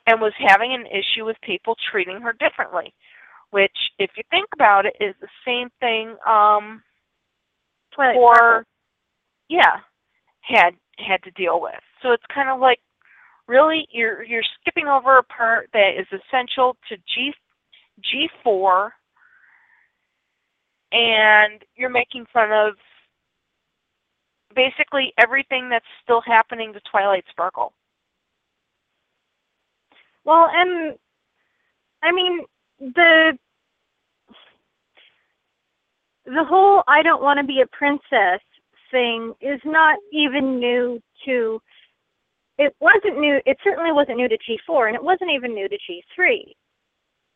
And 0.10 0.20
was 0.20 0.34
having 0.40 0.74
an 0.74 0.88
issue 0.88 1.24
with 1.24 1.38
people 1.44 1.76
treating 1.92 2.20
her 2.22 2.34
differently, 2.34 2.92
which, 3.52 3.78
if 4.00 4.10
you 4.18 4.24
think 4.32 4.48
about 4.56 4.88
it, 4.88 4.96
is 5.00 5.14
the 5.22 5.28
same 5.46 5.70
thing 5.80 6.16
um, 6.28 6.82
Twilight 7.94 8.16
for 8.16 8.34
Sparkle. 8.36 8.64
yeah 9.50 9.76
had 10.42 10.72
had 10.98 11.22
to 11.24 11.32
deal 11.32 11.62
with. 11.62 11.84
So 12.02 12.12
it's 12.12 12.24
kind 12.34 12.50
of 12.50 12.60
like 12.60 12.80
really 13.48 13.88
you're 13.92 14.24
you're 14.24 14.50
skipping 14.60 14.88
over 14.88 15.20
a 15.20 15.24
part 15.24 15.70
that 15.74 15.92
is 16.00 16.08
essential 16.12 16.76
to 16.90 16.98
G 17.14 17.32
G 18.02 18.30
four, 18.44 18.94
and 20.92 21.64
you're 21.76 21.90
making 22.02 22.26
fun 22.34 22.52
of 22.52 22.74
basically 24.56 25.14
everything 25.20 25.70
that's 25.70 25.86
still 26.04 26.22
happening 26.26 26.74
to 26.74 26.82
Twilight 26.92 27.26
Sparkle. 27.30 27.74
Well, 30.26 30.48
and 30.54 30.96
I 32.04 32.12
mean 32.12 32.46
the 32.80 33.38
the 36.26 36.44
whole 36.48 36.84
I 36.88 37.02
don't 37.02 37.24
want 37.24 37.40
to 37.40 37.46
be 37.46 37.62
a 37.62 37.68
princess 37.76 38.42
thing 38.92 39.34
is 39.42 39.60
not 39.66 39.98
even 40.12 40.60
new 40.60 41.00
to 41.26 41.62
it 42.58 42.76
wasn't 42.80 43.20
new 43.20 43.40
it 43.46 43.58
certainly 43.64 43.92
wasn't 43.92 44.18
new 44.18 44.28
to 44.30 44.38
G4 44.38 44.88
and 44.88 44.96
it 44.96 45.04
wasn't 45.04 45.32
even 45.32 45.54
new 45.54 45.68
to 45.68 45.76
G3. 45.76 46.54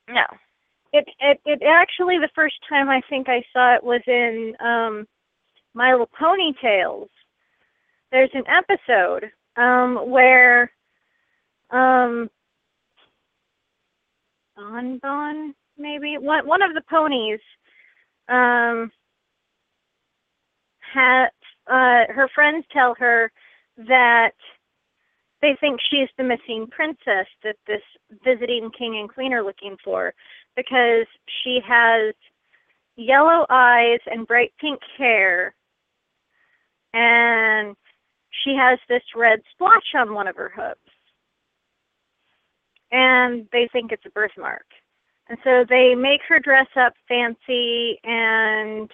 No. 0.10 0.24
it 0.94 1.06
it 1.20 1.40
it 1.46 1.62
actually 1.66 2.18
the 2.20 2.30
first 2.36 2.56
time 2.70 2.90
I 2.90 3.02
think 3.10 3.28
I 3.30 3.44
saw 3.52 3.76
it 3.76 3.84
was 3.84 4.02
in 4.08 4.54
um 4.60 5.08
My 5.74 5.92
Little 5.92 6.10
Pony 6.20 6.54
Tales. 6.62 7.10
There's 8.12 8.32
an 8.34 8.44
episode 8.48 9.32
um 9.58 10.10
where 10.10 10.72
um 11.72 12.30
Bon 14.56 14.98
Bon 15.00 15.56
maybe? 15.78 16.18
One 16.18 16.48
one 16.48 16.62
of 16.62 16.74
the 16.74 16.84
ponies 16.90 17.40
um 18.30 18.92
had 20.94 21.28
uh 21.68 22.12
her 22.14 22.30
friends 22.34 22.66
tell 22.72 22.96
her 23.00 23.32
that 23.78 24.34
they 25.42 25.58
think 25.60 25.80
she's 25.90 26.10
the 26.18 26.24
missing 26.24 26.68
princess 26.72 27.28
that 27.44 27.56
this 27.68 27.82
visiting 28.24 28.70
king 28.78 28.98
and 29.00 29.10
queen 29.10 29.34
are 29.34 29.44
looking 29.44 29.76
for 29.84 30.14
because 30.56 31.06
she 31.44 31.60
has 31.68 32.14
yellow 32.96 33.46
eyes 33.50 34.00
and 34.06 34.28
bright 34.28 34.54
pink 34.62 34.80
hair 34.98 35.56
and 36.94 37.76
she 38.44 38.56
has 38.56 38.80
this 38.88 39.02
red 39.16 39.40
splotch 39.52 39.96
on 39.98 40.14
one 40.14 40.28
of 40.28 40.36
her 40.36 40.52
hooves 40.56 40.93
and 42.94 43.46
they 43.52 43.68
think 43.74 43.92
it's 43.92 44.06
a 44.06 44.10
birthmark 44.12 44.66
and 45.28 45.38
so 45.44 45.66
they 45.68 45.96
make 45.96 46.22
her 46.30 46.40
dress 46.40 46.68
up 46.78 46.94
fancy 47.08 48.00
and 48.04 48.90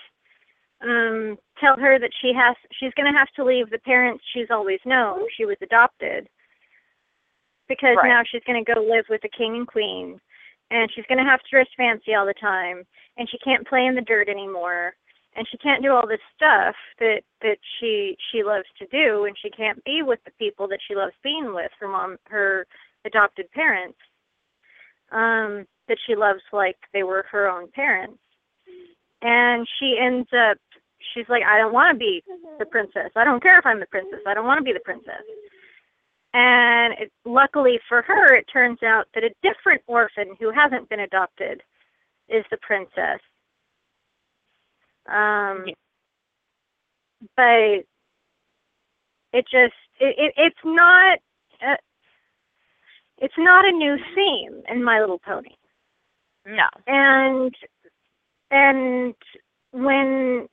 um 0.81 1.37
tell 1.59 1.75
her 1.75 1.99
that 1.99 2.11
she 2.21 2.31
has 2.33 2.55
she's 2.79 2.93
going 2.95 3.11
to 3.11 3.17
have 3.17 3.27
to 3.35 3.43
leave 3.43 3.69
the 3.69 3.77
parents 3.79 4.23
she's 4.33 4.49
always 4.49 4.79
known 4.85 5.19
she 5.37 5.45
was 5.45 5.57
adopted 5.61 6.27
because 7.67 7.97
Right. 7.97 8.07
now 8.09 8.21
she's 8.25 8.43
going 8.47 8.63
to 8.63 8.73
go 8.73 8.81
live 8.81 9.05
with 9.09 9.21
the 9.21 9.29
king 9.37 9.55
and 9.57 9.67
queen 9.67 10.19
and 10.71 10.89
she's 10.95 11.05
going 11.07 11.17
to 11.23 11.29
have 11.29 11.41
to 11.41 11.49
dress 11.51 11.67
fancy 11.75 12.15
all 12.15 12.25
the 12.25 12.33
time 12.39 12.83
and 13.17 13.29
she 13.29 13.37
can't 13.39 13.67
play 13.67 13.85
in 13.85 13.95
the 13.95 14.01
dirt 14.01 14.29
anymore 14.29 14.93
and 15.35 15.45
she 15.51 15.57
can't 15.57 15.83
do 15.83 15.91
all 15.93 16.07
this 16.07 16.23
stuff 16.35 16.75
that 16.99 17.21
that 17.41 17.57
she 17.79 18.15
she 18.31 18.43
loves 18.43 18.65
to 18.77 18.85
do 18.87 19.25
and 19.25 19.35
she 19.41 19.49
can't 19.49 19.83
be 19.83 20.01
with 20.01 20.19
the 20.25 20.31
people 20.39 20.67
that 20.67 20.79
she 20.87 20.95
loves 20.95 21.13
being 21.23 21.53
with 21.53 21.71
her 21.79 21.87
mom 21.89 22.17
her 22.25 22.65
adopted 23.05 23.49
parents 23.51 23.97
um 25.11 25.65
that 25.87 25.97
she 26.05 26.15
loves 26.15 26.41
like 26.53 26.77
they 26.93 27.03
were 27.03 27.25
her 27.31 27.49
own 27.49 27.67
parents. 27.71 28.19
And 29.21 29.67
she 29.79 29.97
ends 29.99 30.29
up 30.33 30.57
she's 31.13 31.27
like 31.29 31.43
i 31.43 31.57
don't 31.57 31.73
want 31.73 31.93
to 31.95 31.97
be 31.99 32.23
the 32.59 32.65
princess. 32.65 33.11
I 33.15 33.23
don't 33.23 33.41
care 33.41 33.57
if 33.59 33.65
i'm 33.65 33.79
the 33.79 33.85
princess. 33.87 34.19
I 34.27 34.33
don't 34.33 34.45
want 34.45 34.59
to 34.59 34.63
be 34.63 34.73
the 34.73 34.79
princess. 34.85 35.23
And 36.33 36.93
it, 36.99 37.11
luckily 37.25 37.79
for 37.89 38.01
her 38.03 38.35
it 38.35 38.45
turns 38.51 38.83
out 38.83 39.05
that 39.15 39.23
a 39.23 39.33
different 39.41 39.81
orphan 39.87 40.35
who 40.39 40.51
hasn't 40.51 40.89
been 40.89 40.99
adopted 41.01 41.61
is 42.29 42.45
the 42.51 42.57
princess. 42.61 43.19
Um 45.07 45.65
Yeah. 45.67 45.73
but 47.35 47.85
it 49.37 49.45
just 49.51 49.73
it, 49.99 50.15
it 50.17 50.33
it's 50.37 50.63
not 50.63 51.19
it's 53.19 53.33
not 53.37 53.65
a 53.65 53.71
new 53.71 53.97
theme 54.15 54.61
in 54.69 54.83
my 54.83 54.99
little 54.99 55.19
pony. 55.19 55.49
No. 56.45 56.67
and 56.87 57.53
and 58.49 59.13
when 59.71 60.47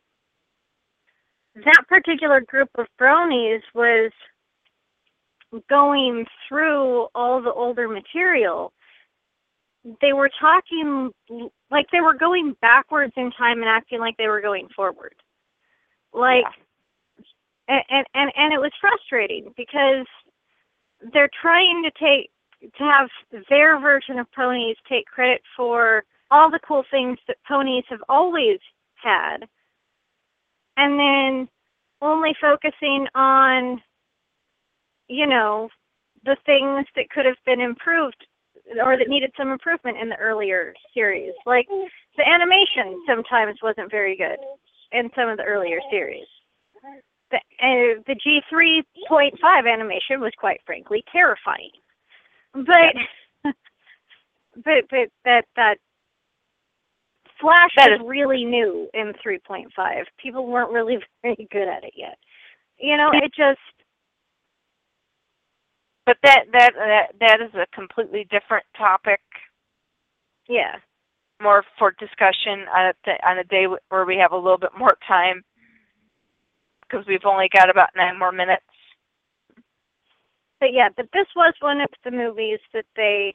that 1.55 1.85
particular 1.89 2.41
group 2.41 2.69
of 2.77 2.87
bronies 3.01 3.63
was 3.75 4.13
going 5.71 6.27
through 6.49 7.07
all 7.15 7.41
the 7.41 7.53
older 7.53 7.89
material 7.89 8.73
they 10.01 10.13
were 10.13 10.31
talking 10.41 11.11
like 11.71 11.87
they 11.93 12.01
were 12.01 12.15
going 12.15 12.57
backwards 12.61 13.13
in 13.17 13.31
time 13.33 13.61
and 13.61 13.69
acting 13.69 14.01
like 14.01 14.17
they 14.17 14.29
were 14.29 14.41
going 14.41 14.69
forward. 14.75 15.15
Like 16.13 16.45
and 17.69 17.83
and 17.91 18.07
and, 18.15 18.33
and 18.37 18.53
it 18.53 18.61
was 18.61 18.73
frustrating 18.81 19.53
because 19.57 20.07
they're 21.13 21.31
trying 21.41 21.83
to 21.85 21.91
take 22.01 22.31
to 22.61 22.85
have 22.85 23.09
their 23.49 23.79
version 23.81 24.19
of 24.19 24.27
ponies 24.33 24.77
take 24.89 25.07
credit 25.07 25.41
for 25.57 26.05
all 26.31 26.51
the 26.51 26.61
cool 26.67 26.85
things 26.91 27.19
that 27.29 27.37
ponies 27.47 27.85
have 27.89 28.03
always 28.09 28.59
had. 28.95 29.39
And 30.77 30.99
then 30.99 31.49
only 32.03 32.35
focusing 32.41 33.07
on 33.15 33.81
you 35.09 35.27
know 35.27 35.69
the 36.25 36.37
things 36.45 36.87
that 36.97 37.09
could 37.11 37.25
have 37.25 37.37
been 37.47 37.61
improved 37.61 38.27
or 38.85 38.99
that 38.99 39.09
needed 39.09 39.31
some 39.37 39.51
improvement 39.51 39.97
in 39.97 40.09
the 40.09 40.17
earlier 40.17 40.75
series. 40.93 41.33
Like 41.47 41.69
the 42.17 42.29
animation 42.29 43.01
sometimes 43.07 43.59
wasn't 43.63 43.91
very 43.91 44.17
good 44.17 44.39
in 44.93 45.09
some 45.15 45.29
of 45.29 45.37
the 45.37 45.45
earlier 45.45 45.79
series. 45.91 46.27
The, 47.31 47.37
uh, 47.37 48.03
the 48.07 48.17
G3.5 48.53 49.73
animation 49.73 50.21
was 50.21 50.33
quite 50.39 50.61
frankly 50.67 51.05
terrifying 51.13 51.71
but 52.65 52.95
but 54.65 54.85
but 54.91 55.09
that 55.25 55.45
that 55.57 55.77
Flash 57.41 57.71
That 57.77 57.91
was 57.91 58.01
is- 58.01 58.07
really 58.07 58.45
new 58.45 58.89
in 58.95 59.13
3.5. 59.25 59.69
People 60.19 60.47
weren't 60.47 60.73
really 60.73 60.99
very 61.23 61.49
good 61.51 61.69
at 61.69 61.85
it 61.85 61.93
yet. 61.97 62.19
You 62.79 62.97
know, 62.97 63.11
it 63.13 63.33
just 63.37 63.61
But 66.07 66.19
that 66.23 66.45
that 66.53 66.73
that 66.75 67.07
that 67.21 67.41
is 67.43 67.55
a 67.55 67.67
completely 67.75 68.27
different 68.31 68.65
topic, 68.77 69.21
yeah. 70.49 70.77
more 71.43 71.65
for 71.79 71.93
discussion 71.99 72.67
on 72.75 72.87
a 72.87 72.95
th- 73.05 73.21
on 73.27 73.39
a 73.39 73.45
day 73.45 73.67
where 73.91 74.07
we 74.07 74.17
have 74.19 74.33
a 74.33 74.37
little 74.37 74.59
bit 74.59 74.71
more 74.79 74.97
time, 75.07 75.43
because 76.83 77.07
we've 77.07 77.25
only 77.27 77.49
got 77.53 77.71
about 77.71 77.91
nine 77.97 78.19
more 78.19 78.33
minutes. 78.33 78.65
But 80.61 80.73
yeah, 80.73 80.89
but 80.97 81.09
this 81.13 81.27
was 81.37 81.55
one 81.61 81.81
of 81.81 81.89
the 82.05 82.11
movies 82.11 82.61
that 82.73 82.87
they 82.97 83.35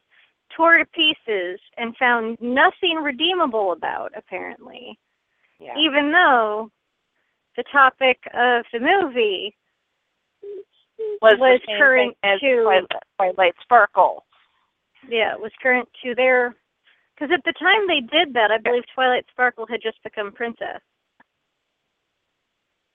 tore 0.55 0.77
to 0.77 0.85
pieces 0.85 1.59
and 1.77 1.95
found 1.97 2.37
nothing 2.41 2.97
redeemable 3.01 3.71
about, 3.71 4.11
apparently. 4.15 4.97
Yeah. 5.59 5.77
Even 5.77 6.11
though 6.11 6.71
the 7.55 7.63
topic 7.71 8.19
of 8.33 8.65
the 8.73 8.79
movie 8.79 9.55
was, 11.21 11.35
was 11.39 11.59
current 11.77 12.15
to- 12.23 12.39
Twilight, 12.63 12.83
Twilight 13.17 13.53
Sparkle. 13.61 14.25
yeah, 15.09 15.35
was 15.35 15.51
current 15.61 15.87
to 16.03 16.15
their 16.15 16.55
because 17.15 17.31
at 17.31 17.43
the 17.45 17.53
time 17.53 17.87
they 17.87 17.99
did 17.99 18.33
that, 18.33 18.49
I 18.49 18.57
believe 18.57 18.83
Twilight 18.95 19.25
Sparkle 19.29 19.67
had 19.67 19.81
just 19.81 20.01
become 20.03 20.31
princess. 20.31 20.81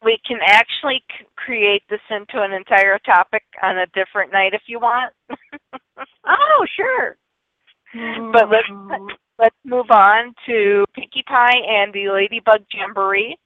We 0.04 0.18
can 0.26 0.38
actually 0.44 1.02
c- 1.10 1.26
create 1.36 1.82
this 1.88 2.00
into 2.10 2.42
an 2.42 2.52
entire 2.52 2.98
topic 2.98 3.42
on 3.62 3.78
a 3.78 3.86
different 3.86 4.32
night 4.32 4.54
if 4.54 4.62
you 4.66 4.78
want. 4.78 5.12
Oh, 6.28 6.66
sure. 6.76 7.16
But 8.32 8.50
let's 8.50 8.68
let's 9.38 9.56
move 9.64 9.90
on 9.90 10.34
to 10.46 10.84
Pinkie 10.94 11.24
Pie 11.26 11.58
and 11.68 11.92
the 11.92 12.10
Ladybug 12.10 12.62
Jamboree, 12.72 13.36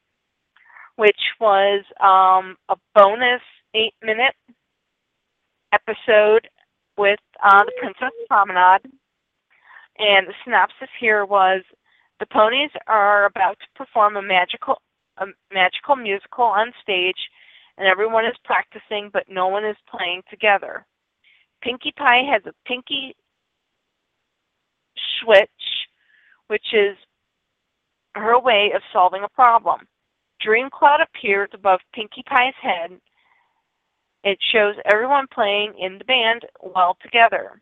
which 0.96 1.20
was 1.40 1.84
um, 2.00 2.56
a 2.68 2.76
bonus 2.94 3.42
eight 3.74 3.94
minute 4.02 4.34
episode 5.72 6.48
with 6.96 7.20
uh, 7.44 7.64
the 7.64 7.72
Princess 7.78 8.14
Promenade. 8.28 8.90
And 9.98 10.26
the 10.26 10.34
synopsis 10.44 10.88
here 10.98 11.24
was 11.24 11.62
the 12.18 12.26
ponies 12.26 12.70
are 12.86 13.26
about 13.26 13.58
to 13.60 13.66
perform 13.76 14.16
a 14.16 14.22
magical 14.22 14.80
a 15.18 15.26
magical 15.52 15.96
musical 15.96 16.44
on 16.44 16.72
stage 16.82 17.18
and 17.78 17.86
everyone 17.86 18.24
is 18.24 18.36
practicing 18.44 19.10
but 19.12 19.24
no 19.28 19.48
one 19.48 19.64
is 19.64 19.76
playing 19.88 20.22
together. 20.30 20.86
Pinkie 21.62 21.92
Pie 21.96 22.22
has 22.30 22.42
a 22.46 22.54
pinky 22.66 23.14
switch, 25.20 25.48
which 26.48 26.66
is 26.72 26.96
her 28.14 28.38
way 28.38 28.72
of 28.74 28.82
solving 28.92 29.22
a 29.22 29.28
problem. 29.28 29.80
Dream 30.40 30.68
Cloud 30.72 31.00
appears 31.00 31.50
above 31.52 31.80
Pinkie 31.94 32.24
Pie's 32.28 32.54
head. 32.60 32.98
It 34.24 34.38
shows 34.52 34.74
everyone 34.90 35.26
playing 35.32 35.74
in 35.78 35.98
the 35.98 36.04
band 36.04 36.42
well 36.62 36.96
together, 37.02 37.60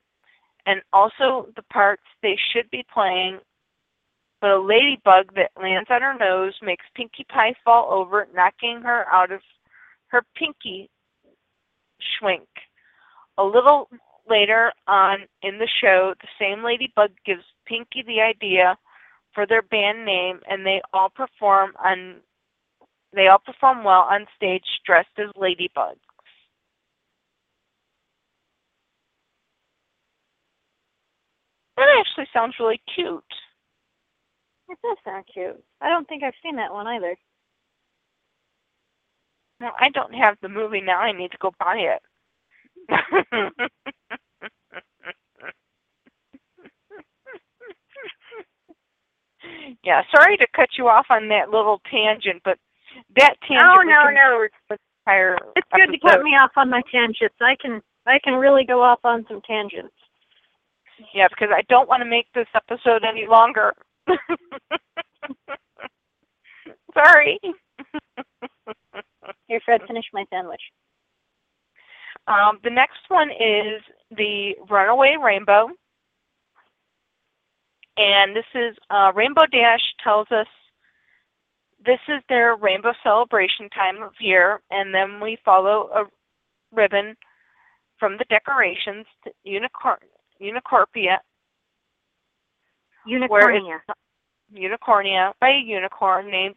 and 0.66 0.80
also 0.92 1.48
the 1.56 1.62
parts 1.72 2.02
they 2.22 2.36
should 2.52 2.70
be 2.70 2.84
playing. 2.92 3.38
But 4.40 4.50
a 4.50 4.60
ladybug 4.60 5.34
that 5.34 5.50
lands 5.60 5.88
on 5.90 6.02
her 6.02 6.14
nose 6.14 6.54
makes 6.62 6.84
Pinkie 6.94 7.26
Pie 7.28 7.54
fall 7.64 7.92
over, 7.92 8.28
knocking 8.34 8.82
her 8.82 9.04
out 9.12 9.32
of 9.32 9.40
her 10.08 10.22
pinky 10.36 10.88
schwink. 12.00 12.46
A 13.36 13.44
little 13.44 13.88
later 14.28 14.72
on 14.86 15.20
in 15.42 15.58
the 15.58 15.68
show, 15.80 16.14
the 16.20 16.28
same 16.38 16.62
ladybug 16.62 17.10
gives 17.24 17.42
Pinky 17.66 18.02
the 18.06 18.20
idea 18.20 18.76
for 19.34 19.46
their 19.46 19.62
band 19.62 20.04
name, 20.04 20.40
and 20.48 20.64
they 20.64 20.80
all 20.92 21.10
perform 21.10 21.72
on 21.84 22.16
they 23.14 23.28
all 23.28 23.38
perform 23.38 23.84
well 23.84 24.02
on 24.02 24.26
stage 24.36 24.64
dressed 24.84 25.08
as 25.18 25.30
ladybugs. 25.36 25.96
That 31.76 31.88
actually 31.98 32.26
sounds 32.32 32.54
really 32.60 32.80
cute. 32.94 33.24
It 34.68 34.78
does 34.82 34.96
sound 35.04 35.24
cute. 35.32 35.62
I 35.80 35.88
don't 35.88 36.06
think 36.08 36.22
I've 36.22 36.34
seen 36.42 36.56
that 36.56 36.72
one 36.72 36.86
either. 36.86 37.16
Well, 39.60 39.72
I 39.80 39.88
don't 39.90 40.14
have 40.14 40.36
the 40.40 40.48
movie 40.48 40.80
now. 40.80 40.98
I 41.00 41.12
need 41.12 41.32
to 41.32 41.38
go 41.40 41.52
buy 41.58 41.76
it. 41.78 42.02
yeah, 49.84 50.02
sorry 50.14 50.36
to 50.36 50.46
cut 50.54 50.68
you 50.76 50.88
off 50.88 51.06
on 51.10 51.28
that 51.28 51.50
little 51.50 51.80
tangent, 51.90 52.42
but 52.44 52.58
that 53.16 53.34
tangent. 53.46 53.68
Oh 53.76 53.82
no, 53.82 54.10
no. 54.10 54.46
Entire 55.06 55.38
it's 55.56 55.68
good 55.74 55.90
to 55.92 55.98
cut 55.98 56.22
me 56.22 56.30
off 56.30 56.50
on 56.56 56.70
my 56.70 56.82
tangents. 56.92 57.34
I 57.40 57.56
can 57.60 57.80
I 58.06 58.18
can 58.22 58.34
really 58.34 58.64
go 58.64 58.82
off 58.82 59.00
on 59.04 59.24
some 59.28 59.40
tangents. 59.46 59.94
Yeah, 61.14 61.28
because 61.28 61.48
I 61.52 61.62
don't 61.68 61.88
want 61.88 62.02
to 62.02 62.08
make 62.08 62.26
this 62.34 62.48
episode 62.54 63.04
any 63.04 63.26
longer. 63.28 63.74
Sorry. 66.94 67.38
Here, 69.46 69.60
Fred, 69.64 69.80
finish 69.86 70.04
my 70.12 70.24
sandwich. 70.30 70.60
Um, 72.26 72.58
the 72.62 72.70
next 72.70 73.00
one 73.08 73.30
is 73.30 73.82
the 74.10 74.54
Runaway 74.68 75.16
Rainbow. 75.22 75.68
And 77.96 78.36
this 78.36 78.44
is 78.54 78.76
uh, 78.90 79.12
Rainbow 79.14 79.46
Dash 79.50 79.80
tells 80.02 80.28
us 80.30 80.46
this 81.84 81.98
is 82.08 82.22
their 82.28 82.56
rainbow 82.56 82.92
celebration 83.02 83.68
time 83.70 84.02
of 84.02 84.12
year, 84.20 84.60
and 84.70 84.94
then 84.94 85.20
we 85.20 85.38
follow 85.44 85.90
a 85.94 86.04
ribbon 86.74 87.16
from 87.98 88.16
the 88.18 88.24
decorations 88.28 89.06
to 89.24 89.30
unicorn, 89.44 89.98
unicorpia. 90.40 91.18
Unicornia. 93.08 93.78
Unicornia 94.54 95.32
by 95.40 95.50
a 95.50 95.62
unicorn 95.64 96.30
named 96.30 96.54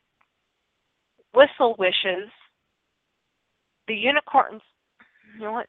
Whistle 1.33 1.75
Wishes. 1.77 2.29
The 3.87 3.95
unicorns, 3.95 4.61
you 5.35 5.45
know 5.45 5.51
what? 5.53 5.67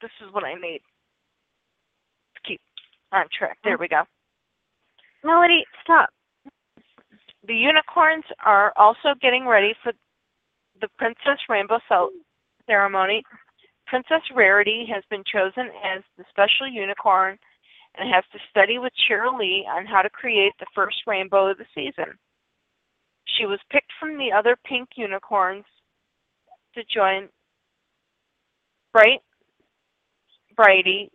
This 0.00 0.10
is 0.26 0.32
what 0.32 0.44
I 0.44 0.54
need 0.54 0.80
to 2.34 2.40
keep 2.46 2.60
on 3.12 3.26
track. 3.36 3.58
There 3.64 3.78
we 3.78 3.88
go. 3.88 4.02
Melody, 5.24 5.64
stop. 5.82 6.10
The 7.46 7.54
unicorns 7.54 8.24
are 8.44 8.72
also 8.76 9.14
getting 9.20 9.46
ready 9.46 9.74
for 9.82 9.92
the 10.80 10.88
Princess 10.98 11.38
Rainbow 11.48 11.78
ceremony. 12.66 13.22
Princess 13.86 14.22
Rarity 14.34 14.86
has 14.92 15.04
been 15.10 15.22
chosen 15.30 15.70
as 15.84 16.02
the 16.16 16.24
special 16.30 16.66
unicorn 16.66 17.38
and 17.96 18.12
has 18.12 18.24
to 18.32 18.38
study 18.50 18.78
with 18.78 18.92
Cheerilee 19.08 19.66
on 19.68 19.86
how 19.86 20.02
to 20.02 20.10
create 20.10 20.52
the 20.58 20.66
first 20.74 20.96
rainbow 21.06 21.50
of 21.50 21.58
the 21.58 21.66
season. 21.74 22.18
She 23.38 23.46
was 23.46 23.60
picked 23.70 23.92
from 24.00 24.18
the 24.18 24.32
other 24.32 24.56
pink 24.64 24.90
unicorns 24.96 25.64
to 26.74 26.82
join 26.92 27.28
Bright, 28.92 29.20
Brighty, 30.56 31.08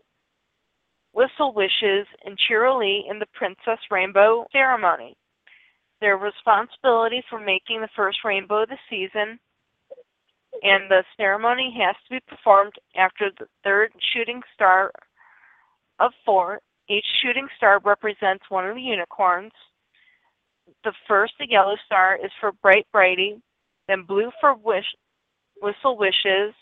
Whistle 1.13 1.53
Wishes, 1.53 2.07
and 2.25 2.37
Cheerilee 2.37 3.09
in 3.09 3.19
the 3.19 3.25
Princess 3.33 3.79
Rainbow 3.89 4.45
ceremony. 4.51 5.15
Their 5.99 6.17
responsibility 6.17 7.23
for 7.27 7.39
making 7.39 7.81
the 7.81 7.89
first 7.95 8.19
rainbow 8.23 8.63
of 8.63 8.69
the 8.69 8.77
season, 8.87 9.39
and 10.61 10.89
the 10.89 11.03
ceremony 11.17 11.75
has 11.79 11.95
to 12.07 12.15
be 12.15 12.19
performed 12.27 12.73
after 12.95 13.31
the 13.39 13.47
third 13.63 13.91
shooting 14.13 14.41
star 14.53 14.91
of 15.99 16.11
four. 16.23 16.59
Each 16.89 17.05
shooting 17.21 17.47
star 17.57 17.79
represents 17.83 18.43
one 18.49 18.67
of 18.67 18.75
the 18.75 18.81
unicorns. 18.81 19.51
The 20.83 20.93
first, 21.07 21.33
the 21.39 21.49
yellow 21.49 21.75
star, 21.85 22.17
is 22.23 22.31
for 22.39 22.51
Brights 22.61 22.87
Brightly, 22.91 23.41
then 23.87 24.03
blue 24.03 24.31
for 24.39 24.55
Wish, 24.55 24.85
Whistle 25.61 25.97
Wishes, 25.97 26.53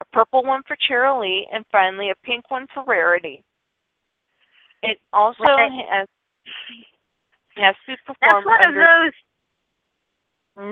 a 0.00 0.04
purple 0.12 0.44
one 0.44 0.62
for 0.66 0.76
Cheerilee, 0.76 1.44
and 1.52 1.64
finally 1.70 2.10
a 2.10 2.26
pink 2.26 2.50
one 2.50 2.66
for 2.72 2.84
Rarity. 2.86 3.42
It 4.82 4.98
also 5.12 5.44
right. 5.44 5.70
has 5.90 6.08
has 7.56 7.74
to 7.86 7.92
be 7.92 7.96
performed 8.06 8.46
That's 8.46 8.46
one 8.46 8.66
under, 8.66 8.82
of 8.82 8.86
those 9.04 9.12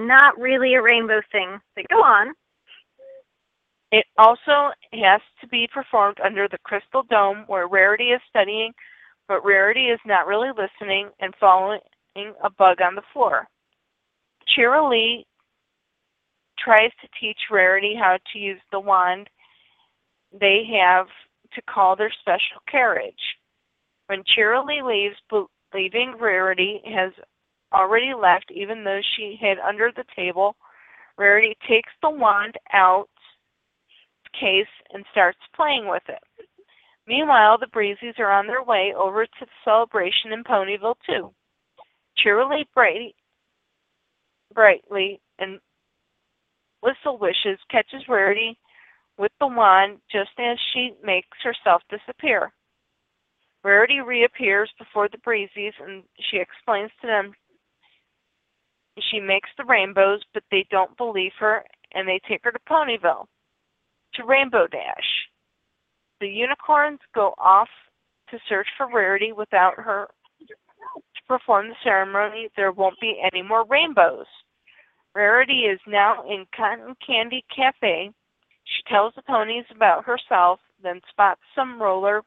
not 0.06 0.38
really 0.38 0.74
a 0.74 0.82
rainbow 0.82 1.20
thing. 1.32 1.58
But 1.74 1.88
go 1.88 1.96
on. 1.96 2.34
It 3.90 4.04
also 4.18 4.72
has 4.92 5.20
to 5.40 5.48
be 5.48 5.68
performed 5.72 6.18
under 6.22 6.46
the 6.48 6.58
crystal 6.58 7.02
dome 7.04 7.44
where 7.46 7.68
Rarity 7.68 8.10
is 8.10 8.20
studying, 8.28 8.72
but 9.28 9.44
Rarity 9.44 9.86
is 9.86 10.00
not 10.04 10.26
really 10.26 10.50
listening 10.50 11.10
and 11.20 11.34
following 11.40 11.80
a 12.16 12.50
bug 12.50 12.80
on 12.82 12.94
the 12.94 13.02
floor. 13.12 13.48
Cheerilee 14.56 15.24
tries 16.58 16.90
to 17.00 17.08
teach 17.20 17.38
Rarity 17.50 17.94
how 17.98 18.18
to 18.32 18.38
use 18.38 18.60
the 18.72 18.80
wand 18.80 19.28
they 20.38 20.64
have 20.78 21.06
to 21.54 21.62
call 21.62 21.96
their 21.96 22.12
special 22.20 22.60
carriage. 22.70 23.14
When 24.06 24.22
Cheerilee 24.24 24.82
leaves, 24.82 25.16
believing 25.72 26.14
Rarity 26.18 26.82
has 26.84 27.12
already 27.72 28.12
left, 28.14 28.50
even 28.50 28.84
though 28.84 29.00
she 29.16 29.38
hid 29.40 29.58
under 29.58 29.90
the 29.94 30.04
table, 30.14 30.56
Rarity 31.16 31.56
takes 31.68 31.92
the 32.02 32.10
wand 32.10 32.56
out 32.72 33.08
case 34.32 34.66
and 34.92 35.04
starts 35.10 35.38
playing 35.54 35.88
with 35.88 36.02
it. 36.08 36.22
Meanwhile, 37.06 37.58
the 37.58 37.68
Breezes 37.68 38.14
are 38.18 38.30
on 38.30 38.46
their 38.46 38.62
way 38.62 38.92
over 38.96 39.24
to 39.24 39.40
the 39.40 39.46
celebration 39.64 40.32
in 40.32 40.44
Ponyville 40.44 40.96
too. 41.06 41.32
Cheerilee 42.18 42.66
Brady, 42.74 43.14
brightly 44.52 45.20
and 45.38 45.58
Whistle 46.82 47.18
Wishes 47.18 47.58
catches 47.70 48.02
Rarity 48.08 48.58
with 49.16 49.32
the 49.40 49.46
wand 49.46 49.98
just 50.10 50.30
as 50.38 50.58
she 50.72 50.92
makes 51.02 51.36
herself 51.42 51.82
disappear. 51.90 52.52
Rarity 53.64 54.00
reappears 54.00 54.70
before 54.78 55.08
the 55.08 55.18
Breezes 55.18 55.74
and 55.80 56.04
she 56.30 56.38
explains 56.38 56.90
to 57.00 57.06
them 57.06 57.32
she 59.10 59.20
makes 59.20 59.50
the 59.56 59.64
rainbows, 59.64 60.20
but 60.34 60.42
they 60.50 60.66
don't 60.70 60.96
believe 60.96 61.32
her 61.38 61.64
and 61.92 62.06
they 62.06 62.20
take 62.28 62.40
her 62.44 62.52
to 62.52 62.58
Ponyville, 62.68 63.26
to 64.18 64.24
Rainbow 64.24 64.66
Dash. 64.66 65.28
The 66.20 66.28
unicorns 66.28 66.98
go 67.14 67.34
off 67.38 67.68
to 68.30 68.38
search 68.48 68.66
for 68.76 68.88
Rarity 68.92 69.32
without 69.32 69.74
her 69.76 70.08
to 70.48 71.22
perform 71.26 71.68
the 71.68 71.74
ceremony. 71.82 72.48
There 72.56 72.72
won't 72.72 73.00
be 73.00 73.22
any 73.32 73.42
more 73.42 73.64
rainbows. 73.66 74.26
Rarity 75.14 75.60
is 75.60 75.80
now 75.86 76.22
in 76.28 76.44
Cotton 76.54 76.94
Candy 77.04 77.44
Cafe. 77.54 78.10
She 78.64 78.92
tells 78.92 79.14
the 79.14 79.22
ponies 79.22 79.64
about 79.74 80.04
herself, 80.04 80.60
then 80.82 81.00
spots 81.08 81.40
some 81.54 81.80
roller 81.80 82.22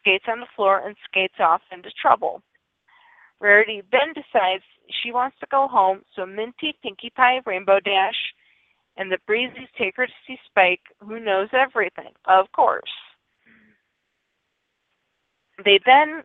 skates 0.00 0.24
on 0.28 0.40
the 0.40 0.46
floor 0.56 0.86
and 0.86 0.96
skates 1.08 1.38
off 1.38 1.62
into 1.70 1.90
trouble. 2.00 2.42
Rarity 3.40 3.82
then 3.92 4.12
decides 4.14 4.64
she 5.02 5.12
wants 5.12 5.36
to 5.40 5.46
go 5.50 5.68
home, 5.68 6.02
so 6.16 6.26
Minty, 6.26 6.74
Pinkie 6.82 7.12
Pie, 7.14 7.40
Rainbow 7.46 7.80
Dash, 7.80 8.33
and 8.96 9.10
the 9.10 9.18
take 9.76 9.96
her 9.96 10.06
to 10.06 10.12
see 10.26 10.38
Spike, 10.46 10.82
who 11.00 11.20
knows 11.20 11.48
everything, 11.52 12.12
of 12.26 12.50
course. 12.52 12.90
They 15.64 15.80
then 15.84 16.22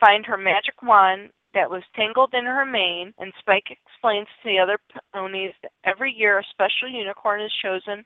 find 0.00 0.24
her 0.26 0.36
magic 0.36 0.82
wand 0.82 1.30
that 1.54 1.70
was 1.70 1.82
tangled 1.94 2.34
in 2.34 2.44
her 2.44 2.64
mane, 2.64 3.12
and 3.18 3.32
Spike 3.38 3.70
explains 3.70 4.26
to 4.42 4.48
the 4.48 4.58
other 4.58 4.78
ponies 5.12 5.52
that 5.62 5.72
every 5.84 6.12
year 6.12 6.38
a 6.38 6.44
special 6.50 6.88
unicorn 6.88 7.40
is 7.40 7.52
chosen 7.62 8.04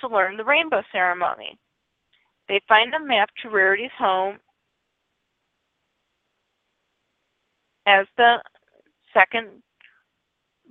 to 0.00 0.08
learn 0.08 0.36
the 0.36 0.44
rainbow 0.44 0.82
ceremony. 0.92 1.58
They 2.48 2.60
find 2.68 2.94
a 2.94 3.04
map 3.04 3.30
to 3.42 3.50
Rarity's 3.50 3.90
home 3.98 4.38
as 7.86 8.06
the 8.16 8.36
second 9.14 9.62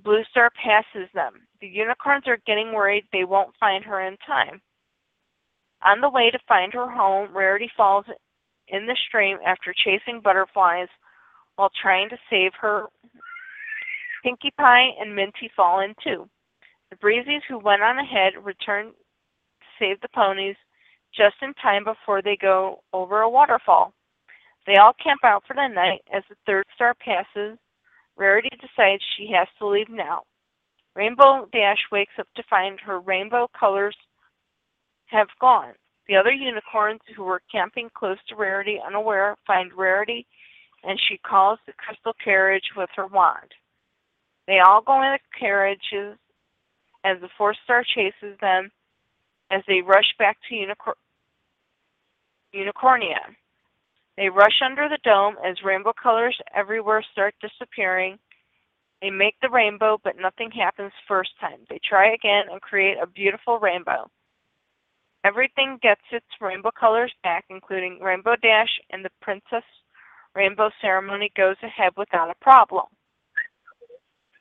Blue 0.04 0.22
Star 0.30 0.50
passes 0.62 1.08
them. 1.14 1.45
The 1.60 1.68
unicorns 1.68 2.24
are 2.26 2.38
getting 2.46 2.72
worried 2.72 3.04
they 3.12 3.24
won't 3.24 3.54
find 3.58 3.84
her 3.84 4.00
in 4.00 4.16
time. 4.26 4.60
On 5.84 6.00
the 6.00 6.10
way 6.10 6.30
to 6.30 6.38
find 6.48 6.72
her 6.72 6.90
home, 6.90 7.36
Rarity 7.36 7.70
falls 7.76 8.06
in 8.68 8.86
the 8.86 8.96
stream 9.08 9.38
after 9.46 9.72
chasing 9.72 10.20
butterflies 10.20 10.88
while 11.56 11.70
trying 11.80 12.08
to 12.10 12.18
save 12.28 12.52
her. 12.60 12.86
Pinkie 14.22 14.52
Pie 14.58 14.88
and 15.00 15.14
Minty 15.14 15.50
fall 15.54 15.80
in 15.80 15.94
too. 16.02 16.28
The 16.90 16.96
Breezes, 16.96 17.42
who 17.48 17.58
went 17.58 17.82
on 17.82 17.98
ahead, 17.98 18.32
return 18.42 18.86
to 18.86 19.66
save 19.78 20.00
the 20.00 20.08
ponies 20.08 20.56
just 21.14 21.36
in 21.42 21.54
time 21.54 21.84
before 21.84 22.22
they 22.22 22.36
go 22.36 22.82
over 22.92 23.20
a 23.20 23.30
waterfall. 23.30 23.92
They 24.66 24.76
all 24.76 24.92
camp 25.02 25.20
out 25.24 25.44
for 25.46 25.54
the 25.54 25.68
night. 25.68 26.02
As 26.12 26.22
the 26.28 26.36
third 26.44 26.64
star 26.74 26.94
passes, 26.94 27.58
Rarity 28.16 28.50
decides 28.60 29.02
she 29.16 29.30
has 29.32 29.48
to 29.58 29.66
leave 29.66 29.88
now. 29.88 30.22
Rainbow 30.96 31.46
Dash 31.52 31.78
wakes 31.92 32.14
up 32.18 32.26
to 32.36 32.42
find 32.48 32.80
her 32.80 33.00
rainbow 33.00 33.48
colors 33.58 33.96
have 35.06 35.28
gone. 35.40 35.74
The 36.08 36.16
other 36.16 36.32
unicorns 36.32 37.00
who 37.14 37.24
were 37.24 37.42
camping 37.52 37.90
close 37.94 38.18
to 38.28 38.36
Rarity, 38.36 38.78
unaware, 38.84 39.36
find 39.46 39.72
Rarity 39.72 40.26
and 40.86 40.98
she 41.08 41.18
calls 41.18 41.58
the 41.66 41.72
crystal 41.72 42.12
carriage 42.22 42.70
with 42.76 42.88
her 42.94 43.06
wand. 43.06 43.52
They 44.46 44.60
all 44.60 44.80
go 44.80 45.02
in 45.02 45.12
the 45.12 45.38
carriages 45.38 46.16
as 47.04 47.20
the 47.20 47.28
four 47.36 47.54
star 47.64 47.84
chases 47.84 48.38
them 48.40 48.70
as 49.50 49.62
they 49.66 49.80
rush 49.80 50.14
back 50.18 50.38
to 50.48 50.54
Unicor- 50.54 50.94
Unicornia. 52.54 53.34
They 54.16 54.28
rush 54.28 54.62
under 54.64 54.88
the 54.88 54.98
dome 55.04 55.36
as 55.44 55.62
rainbow 55.64 55.92
colors 56.00 56.38
everywhere 56.54 57.04
start 57.12 57.34
disappearing. 57.40 58.18
They 59.06 59.10
make 59.10 59.36
the 59.40 59.48
rainbow, 59.48 59.98
but 60.02 60.16
nothing 60.18 60.50
happens 60.50 60.90
first 61.06 61.30
time. 61.40 61.58
They 61.70 61.78
try 61.88 62.12
again 62.12 62.46
and 62.50 62.60
create 62.60 62.96
a 63.00 63.06
beautiful 63.06 63.60
rainbow. 63.60 64.10
Everything 65.22 65.78
gets 65.80 66.00
its 66.10 66.26
rainbow 66.40 66.72
colors 66.72 67.12
back, 67.22 67.44
including 67.48 68.00
Rainbow 68.00 68.34
Dash, 68.42 68.80
and 68.90 69.04
the 69.04 69.10
Princess 69.22 69.62
Rainbow 70.34 70.70
ceremony 70.82 71.30
goes 71.36 71.54
ahead 71.62 71.92
without 71.96 72.30
a 72.30 72.34
problem. 72.42 72.86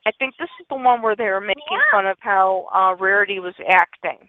I 0.08 0.12
think 0.18 0.34
this 0.40 0.50
is 0.60 0.66
the 0.68 0.78
one 0.78 1.04
where 1.04 1.16
they 1.16 1.26
were 1.26 1.40
making 1.42 1.64
Yeah. 1.70 1.92
fun 1.92 2.08
of 2.08 2.18
how 2.20 2.68
uh, 2.74 2.96
Rarity 3.00 3.40
was 3.40 3.54
acting. 3.70 4.28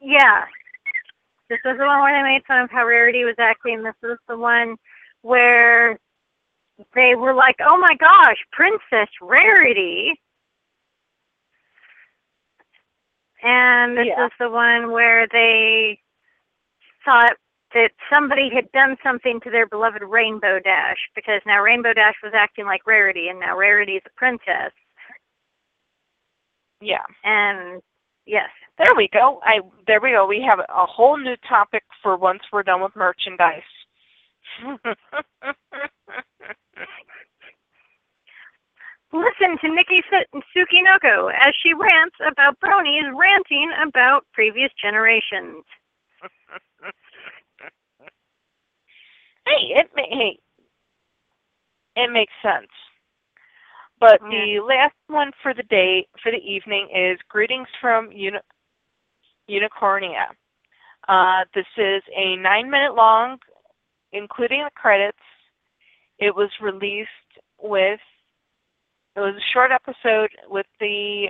Yeah. 0.00 0.44
This 1.48 1.60
was 1.64 1.78
the 1.78 1.86
one 1.86 2.02
where 2.02 2.12
they 2.12 2.28
made 2.28 2.44
fun 2.44 2.60
of 2.64 2.70
how 2.70 2.84
Rarity 2.84 3.24
was 3.24 3.36
acting. 3.38 3.82
This 3.82 3.96
was 4.02 4.18
the 4.28 4.36
one 4.36 4.76
where 5.22 5.98
they 6.94 7.14
were 7.16 7.34
like, 7.34 7.56
oh 7.66 7.76
my 7.78 7.94
gosh, 7.98 8.36
Princess 8.52 9.08
Rarity. 9.20 10.20
And 13.42 13.96
this 13.96 14.06
Yeah. 14.08 14.26
is 14.26 14.32
the 14.38 14.50
one 14.50 14.90
where 14.90 15.26
they 15.28 16.00
thought 17.04 17.36
that 17.74 17.90
somebody 18.10 18.48
had 18.52 18.70
done 18.72 18.96
something 19.02 19.40
to 19.40 19.50
their 19.50 19.66
beloved 19.66 20.02
Rainbow 20.02 20.58
Dash 20.58 20.98
because 21.14 21.40
now 21.46 21.60
Rainbow 21.62 21.92
Dash 21.92 22.14
was 22.22 22.32
acting 22.34 22.64
like 22.66 22.86
Rarity 22.86 23.28
and 23.28 23.38
now 23.38 23.56
Rarity 23.56 23.96
is 23.96 24.02
a 24.06 24.10
princess. 24.16 24.72
Yeah. 26.80 27.04
And 27.24 27.82
yes, 28.26 28.48
There 28.78 28.94
we 28.96 29.08
go. 29.12 29.40
I 29.42 29.60
there 29.86 30.00
we 30.00 30.12
go. 30.12 30.26
We 30.26 30.40
have 30.48 30.60
a 30.60 30.86
whole 30.86 31.16
new 31.18 31.36
topic 31.48 31.82
for 32.02 32.16
once 32.16 32.40
we're 32.52 32.62
done 32.62 32.80
with 32.80 32.94
merchandise. 32.96 33.62
Listen 39.12 39.56
to 39.62 39.74
Nikki 39.74 40.02
Su- 40.10 40.40
Tsukinoko 40.54 41.32
as 41.32 41.54
she 41.62 41.72
rants 41.74 42.16
about 42.26 42.58
bronies 42.60 43.10
ranting 43.16 43.70
about 43.86 44.26
previous 44.34 44.70
generations. 44.82 45.64
hey, 49.46 49.74
it 49.76 49.90
hey, 49.96 50.38
it 51.96 52.12
makes 52.12 52.32
sense. 52.42 52.68
But 54.00 54.20
the 54.20 54.60
last 54.66 54.94
one 55.08 55.32
for 55.42 55.54
the 55.54 55.64
day 55.64 56.06
for 56.22 56.30
the 56.30 56.38
evening 56.38 56.88
is 56.94 57.18
greetings 57.28 57.68
from 57.80 58.12
Uni- 58.12 58.38
Unicornia. 59.50 60.26
Uh, 61.08 61.44
this 61.54 61.66
is 61.76 62.02
a 62.16 62.36
nine-minute 62.36 62.94
long, 62.94 63.38
including 64.12 64.62
the 64.64 64.70
credits. 64.74 65.18
It 66.18 66.34
was 66.34 66.50
released 66.60 67.08
with. 67.60 68.00
It 69.18 69.22
was 69.22 69.34
a 69.34 69.52
short 69.52 69.72
episode 69.72 70.30
with 70.48 70.66
the 70.78 71.28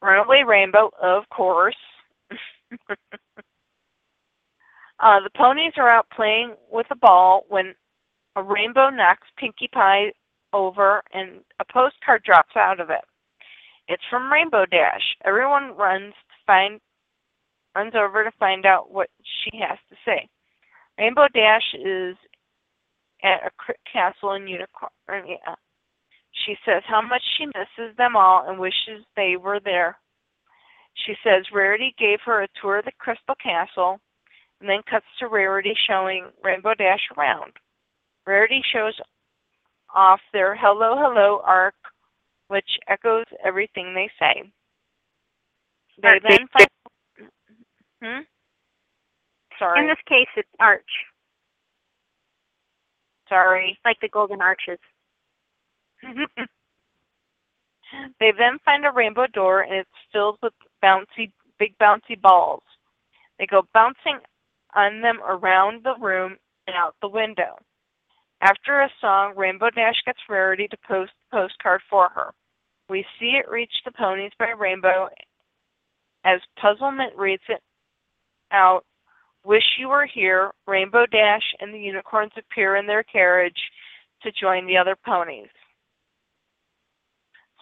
Runaway 0.00 0.44
Rainbow, 0.46 0.92
of 1.02 1.28
course. 1.30 1.76
Uh, 5.00 5.20
the 5.20 5.30
ponies 5.36 5.74
are 5.76 5.88
out 5.88 6.08
playing 6.10 6.56
with 6.72 6.86
a 6.90 6.96
ball 6.96 7.44
when 7.48 7.72
a 8.34 8.42
rainbow 8.42 8.90
knocks 8.90 9.28
Pinkie 9.36 9.70
Pie 9.72 10.10
over 10.52 11.04
and 11.14 11.38
a 11.60 11.64
postcard 11.72 12.24
drops 12.24 12.56
out 12.56 12.80
of 12.80 12.90
it. 12.90 13.04
It's 13.86 14.02
from 14.10 14.32
Rainbow 14.32 14.66
Dash. 14.66 15.14
Everyone 15.24 15.76
runs 15.76 16.14
to 16.14 16.36
find 16.48 16.80
runs 17.76 17.92
over 17.94 18.24
to 18.24 18.32
find 18.40 18.66
out 18.66 18.92
what 18.92 19.08
she 19.22 19.56
has 19.58 19.78
to 19.88 19.94
say. 20.04 20.28
Rainbow 20.98 21.28
Dash 21.32 21.74
is 21.74 22.16
at 23.22 23.44
a 23.46 23.72
castle 23.92 24.32
in 24.32 24.46
Unicornia. 24.46 25.54
She 26.32 26.56
says 26.64 26.82
how 26.86 27.02
much 27.02 27.22
she 27.36 27.46
misses 27.46 27.96
them 27.96 28.16
all 28.16 28.48
and 28.48 28.58
wishes 28.58 29.04
they 29.16 29.36
were 29.36 29.60
there. 29.60 29.98
She 31.06 31.14
says 31.24 31.44
Rarity 31.52 31.94
gave 31.98 32.18
her 32.24 32.42
a 32.42 32.48
tour 32.60 32.78
of 32.78 32.84
the 32.84 32.92
Crystal 32.98 33.34
Castle 33.42 34.00
and 34.60 34.68
then 34.68 34.80
cuts 34.88 35.06
to 35.20 35.28
Rarity 35.28 35.74
showing 35.88 36.26
Rainbow 36.42 36.74
Dash 36.74 37.00
around. 37.16 37.52
Rarity 38.26 38.62
shows 38.72 38.94
off 39.94 40.20
their 40.32 40.54
hello 40.56 40.96
hello 40.98 41.40
arc, 41.44 41.74
which 42.48 42.68
echoes 42.88 43.24
everything 43.44 43.94
they 43.94 44.10
say. 44.18 44.42
They 46.02 46.08
Arc. 46.08 46.22
then 46.28 46.46
find 46.52 46.68
Hmm? 48.02 48.20
Sorry. 49.58 49.80
In 49.80 49.86
this 49.88 49.98
case, 50.08 50.28
it's 50.36 50.48
arch, 50.60 50.82
Sorry. 53.28 53.76
like 53.84 53.96
the 54.00 54.08
golden 54.08 54.40
arches. 54.40 54.78
they 58.20 58.32
then 58.38 58.58
find 58.64 58.84
a 58.84 58.92
rainbow 58.92 59.26
door 59.32 59.62
and 59.62 59.74
it's 59.74 59.90
filled 60.12 60.38
with 60.42 60.52
bouncy 60.82 61.32
big 61.58 61.76
bouncy 61.78 62.20
balls. 62.20 62.62
They 63.38 63.46
go 63.46 63.62
bouncing 63.74 64.18
on 64.74 65.00
them 65.00 65.20
around 65.26 65.84
the 65.84 65.94
room 66.00 66.36
and 66.66 66.76
out 66.76 66.94
the 67.00 67.08
window. 67.08 67.56
After 68.40 68.80
a 68.80 68.90
song, 69.00 69.34
Rainbow 69.36 69.70
Dash 69.70 70.00
gets 70.06 70.20
Rarity 70.28 70.68
to 70.68 70.76
post 70.86 71.10
the 71.30 71.38
postcard 71.38 71.80
for 71.90 72.08
her. 72.10 72.32
We 72.88 73.04
see 73.18 73.38
it 73.38 73.50
reach 73.50 73.72
the 73.84 73.92
ponies 73.92 74.32
by 74.38 74.50
Rainbow 74.50 75.08
as 76.24 76.40
Puzzlement 76.60 77.16
reads 77.16 77.42
it 77.48 77.60
out. 78.52 78.84
Wish 79.44 79.64
you 79.78 79.88
were 79.88 80.06
here. 80.06 80.52
Rainbow 80.66 81.06
Dash 81.06 81.42
and 81.60 81.72
the 81.72 81.78
unicorns 81.78 82.32
appear 82.36 82.76
in 82.76 82.86
their 82.86 83.02
carriage 83.02 83.58
to 84.22 84.32
join 84.32 84.66
the 84.66 84.76
other 84.76 84.96
ponies. 85.04 85.48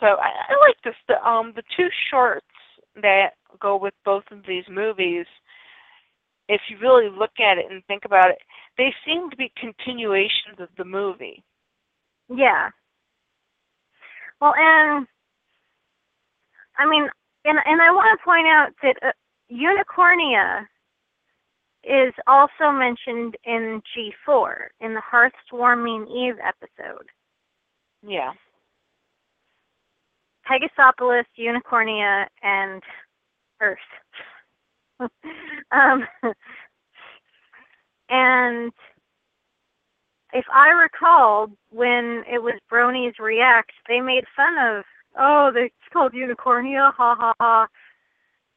So 0.01 0.07
I, 0.07 0.53
I 0.53 0.67
like 0.67 0.77
this. 0.85 0.95
The 1.09 1.23
um 1.27 1.53
the 1.55 1.63
two 1.77 1.89
shorts 2.11 2.47
that 3.03 3.31
go 3.61 3.77
with 3.77 3.95
both 4.05 4.25
of 4.31 4.41
these 4.47 4.65
movies. 4.71 5.27
If 6.49 6.61
you 6.69 6.79
really 6.81 7.09
look 7.11 7.41
at 7.41 7.59
it 7.59 7.67
and 7.71 7.85
think 7.87 8.05
about 8.05 8.31
it, 8.31 8.39
they 8.79 8.95
seem 9.05 9.31
to 9.31 9.37
be 9.37 9.53
continuations 9.59 10.61
of 10.61 10.69
the 10.79 10.85
movie. 10.85 11.43
Yeah. 12.29 12.71
Well, 14.41 14.55
and 14.57 15.07
I 16.79 16.87
mean, 16.89 17.09
and 17.45 17.59
and 17.65 17.81
I 17.81 17.91
want 17.91 18.19
to 18.19 18.25
point 18.25 18.47
out 18.47 18.69
that 18.83 18.97
uh, 19.03 19.13
Unicornia 19.51 20.67
is 21.85 22.13
also 22.27 22.73
mentioned 22.73 23.37
in 23.45 23.81
G4 23.97 24.69
in 24.81 24.95
the 24.95 25.03
Hearthwarming 25.03 26.07
Eve 26.11 26.37
episode. 26.45 27.07
Yeah. 28.03 28.33
Pegasopolis, 30.47 31.27
Unicornia, 31.39 32.27
and 32.43 32.83
Earth. 33.61 33.79
um, 35.01 36.07
and 38.09 38.73
if 40.33 40.45
I 40.53 40.69
recall, 40.69 41.49
when 41.71 42.25
it 42.31 42.43
was 42.43 42.55
Bronies 42.71 43.19
React, 43.19 43.73
they 43.89 44.01
made 44.01 44.25
fun 44.35 44.57
of, 44.59 44.85
oh, 45.19 45.51
it's 45.55 45.75
called 45.93 46.13
Unicornia, 46.13 46.93
ha 46.95 47.17
ha 47.19 47.35
ha. 47.41 47.67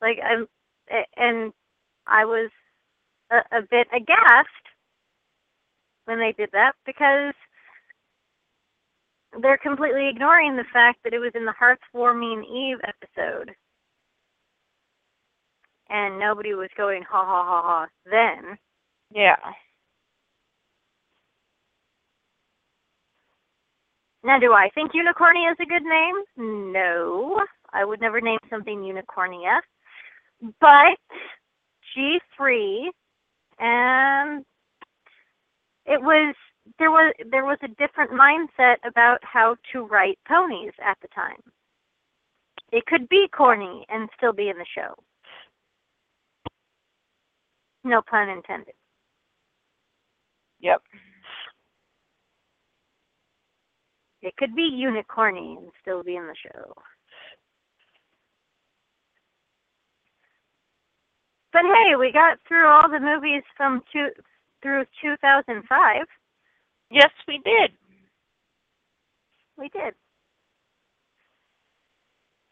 Like, 0.02 0.19
I'm, 0.23 0.47
and 1.17 1.54
I 2.08 2.25
was 2.25 2.49
a, 3.32 3.38
a 3.58 3.62
bit 3.62 3.88
aghast 3.95 4.47
when 6.06 6.19
they 6.19 6.34
did 6.38 6.49
that 6.54 6.73
because 6.86 7.34
they're 9.41 9.58
completely 9.58 10.10
ignoring 10.10 10.56
the 10.56 10.65
fact 10.71 10.99
that 11.04 11.13
it 11.13 11.19
was 11.19 11.32
in 11.36 11.45
the 11.45 11.54
Hearthwarming 11.54 12.43
Eve 12.45 12.78
episode. 12.84 13.52
And 15.89 16.19
nobody 16.19 16.54
was 16.54 16.69
going 16.78 17.04
ha 17.04 17.25
ha 17.25 17.43
ha 17.43 17.62
ha 17.63 17.88
then. 18.06 18.58
Yeah. 19.12 19.38
Now, 24.23 24.38
do 24.38 24.54
I 24.54 24.69
think 24.75 24.91
Unicornia 24.91 25.52
is 25.52 25.58
a 25.62 25.65
good 25.65 25.84
name? 25.84 26.63
No. 26.73 27.41
I 27.71 27.86
would 27.86 28.02
never 28.02 28.21
name 28.21 28.39
something 28.49 28.82
Unicornia. 28.82 29.60
But 30.60 30.97
G3 31.95 32.89
and 33.60 34.45
it 35.86 36.02
was 36.02 36.36
there 36.77 36.91
was 36.91 37.13
there 37.32 37.45
was 37.45 37.58
a 37.63 37.67
different 37.67 38.12
mindset 38.12 38.75
about 38.86 39.19
how 39.23 39.55
to 39.71 39.86
write 39.86 40.19
ponies 40.27 40.73
at 40.86 40.97
the 41.01 41.08
time. 41.10 41.41
It 42.71 42.86
could 42.86 43.10
be 43.10 43.27
corny 43.36 43.86
and 43.89 44.10
still 44.15 44.34
be 44.34 44.49
in 44.49 44.58
the 44.58 44.65
show. 44.75 44.93
No 47.84 48.01
pun 48.01 48.29
intended. 48.29 48.75
Yep. 50.60 50.82
It 54.21 54.36
could 54.38 54.53
be 54.53 54.69
unicorny 54.69 55.58
and 55.58 55.71
still 55.82 56.03
be 56.03 56.17
in 56.17 56.27
the 56.27 56.36
show. 56.43 56.73
But 61.51 61.62
hey, 61.63 61.95
we 61.95 62.12
got 62.12 62.38
through 62.47 62.67
all 62.67 62.89
the 62.89 62.99
movies 62.99 63.43
from 63.58 63.82
two 63.91 64.10
through 64.62 64.86
2005. 65.01 66.05
Yes, 66.91 67.12
we 67.28 67.39
did. 67.45 67.71
We 69.58 69.69
did. 69.69 69.93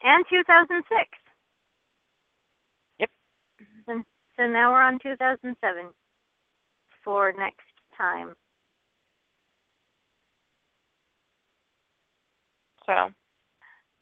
And 0.02 0.24
2006. 0.30 0.86
Yep. 3.00 3.10
And 3.88 4.04
so 4.36 4.46
now 4.46 4.72
we're 4.72 4.82
on 4.82 4.98
2007 5.02 5.90
for 7.04 7.32
next 7.38 7.60
time. 7.96 8.34
So, 12.86 13.10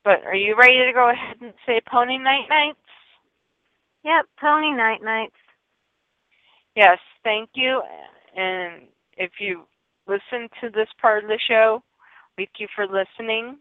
but 0.05 0.25
are 0.27 0.35
you 0.37 0.57
ready 0.59 0.79
to 0.87 0.93
go 0.95 1.11
ahead 1.11 1.37
and 1.41 1.55
say 1.67 1.81
Pony 1.91 2.19
Night 2.19 2.47
Nights? 2.49 2.79
Yep, 4.05 4.27
Pony 4.41 4.73
Night 4.73 5.03
Nights. 5.03 5.35
Yes, 6.77 6.99
thank 7.25 7.51
you. 7.55 7.83
And 8.37 8.85
if 9.17 9.33
you 9.41 9.65
listen 10.07 10.49
to 10.61 10.71
this 10.71 10.89
part 11.01 11.25
of 11.25 11.29
the 11.29 11.39
show, 11.49 11.83
thank 12.37 12.51
you 12.59 12.69
for 12.75 12.87
listening. 12.87 13.59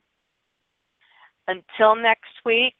Until 1.48 1.96
next 1.96 2.34
week, 2.46 2.76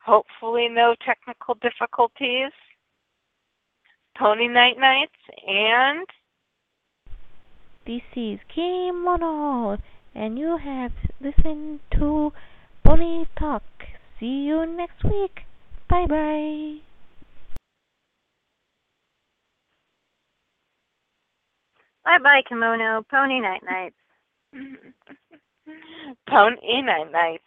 hopefully 0.00 0.68
no 0.68 0.94
technical 1.04 1.54
difficulties. 1.54 2.52
Pony 4.16 4.48
Night 4.48 4.78
Nights 4.78 5.12
and 5.46 6.06
This 7.86 8.02
is 8.14 8.38
Kimono, 8.54 9.78
and 10.14 10.38
you 10.38 10.58
have 10.58 10.92
listened 11.20 11.80
to 11.92 12.32
Pony 12.84 13.24
Talk. 13.38 13.62
See 14.20 14.44
you 14.44 14.66
next 14.66 15.02
week. 15.02 15.40
Bye 15.88 16.06
bye. 16.06 16.91
Bye 22.04 22.18
bye, 22.22 22.42
Kimono. 22.48 23.04
Pony 23.10 23.40
Night 23.40 23.62
Nights. 23.64 23.96
Pony 26.28 26.82
Night 26.82 27.12
Nights. 27.12 27.44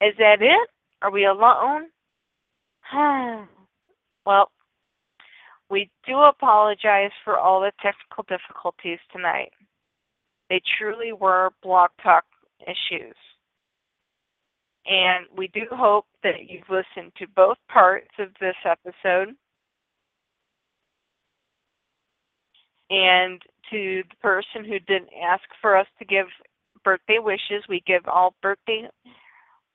Is 0.00 0.14
that 0.18 0.42
it? 0.42 0.68
Are 1.00 1.10
we 1.10 1.24
alone? 1.24 1.86
well, 4.26 4.50
we 5.70 5.90
do 6.06 6.18
apologize 6.18 7.10
for 7.24 7.38
all 7.38 7.60
the 7.60 7.72
technical 7.82 8.24
difficulties 8.28 8.98
tonight. 9.12 9.50
They 10.50 10.60
truly 10.78 11.12
were 11.12 11.50
block 11.62 11.92
talk 12.02 12.24
issues. 12.60 13.16
And 14.86 15.26
we 15.36 15.48
do 15.48 15.62
hope 15.70 16.06
that 16.22 16.48
you've 16.48 16.68
listened 16.68 17.12
to 17.18 17.26
both 17.34 17.56
parts 17.68 18.10
of 18.18 18.28
this 18.40 18.56
episode. 18.64 19.34
And 22.90 23.40
to 23.70 24.02
the 24.08 24.16
person 24.20 24.64
who 24.64 24.78
didn't 24.80 25.08
ask 25.22 25.42
for 25.62 25.76
us 25.76 25.86
to 25.98 26.04
give 26.04 26.26
birthday 26.84 27.18
wishes, 27.18 27.64
we 27.68 27.82
give 27.86 28.06
all 28.06 28.34
birthday 28.42 28.88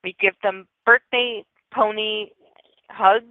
we 0.02 0.16
give 0.20 0.34
them 0.42 0.66
birthday 0.86 1.44
pony 1.74 2.28
hugs 2.90 3.26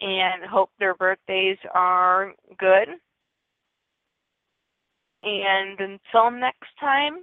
and 0.00 0.44
hope 0.44 0.70
their 0.78 0.94
birthdays 0.94 1.58
are 1.72 2.32
good. 2.58 2.88
And 5.22 5.78
until 5.78 6.30
next 6.32 6.70
time, 6.80 7.18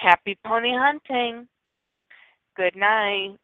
happy 0.00 0.38
pony 0.44 0.72
hunting. 0.74 1.48
Good 2.56 2.76
night. 2.76 3.36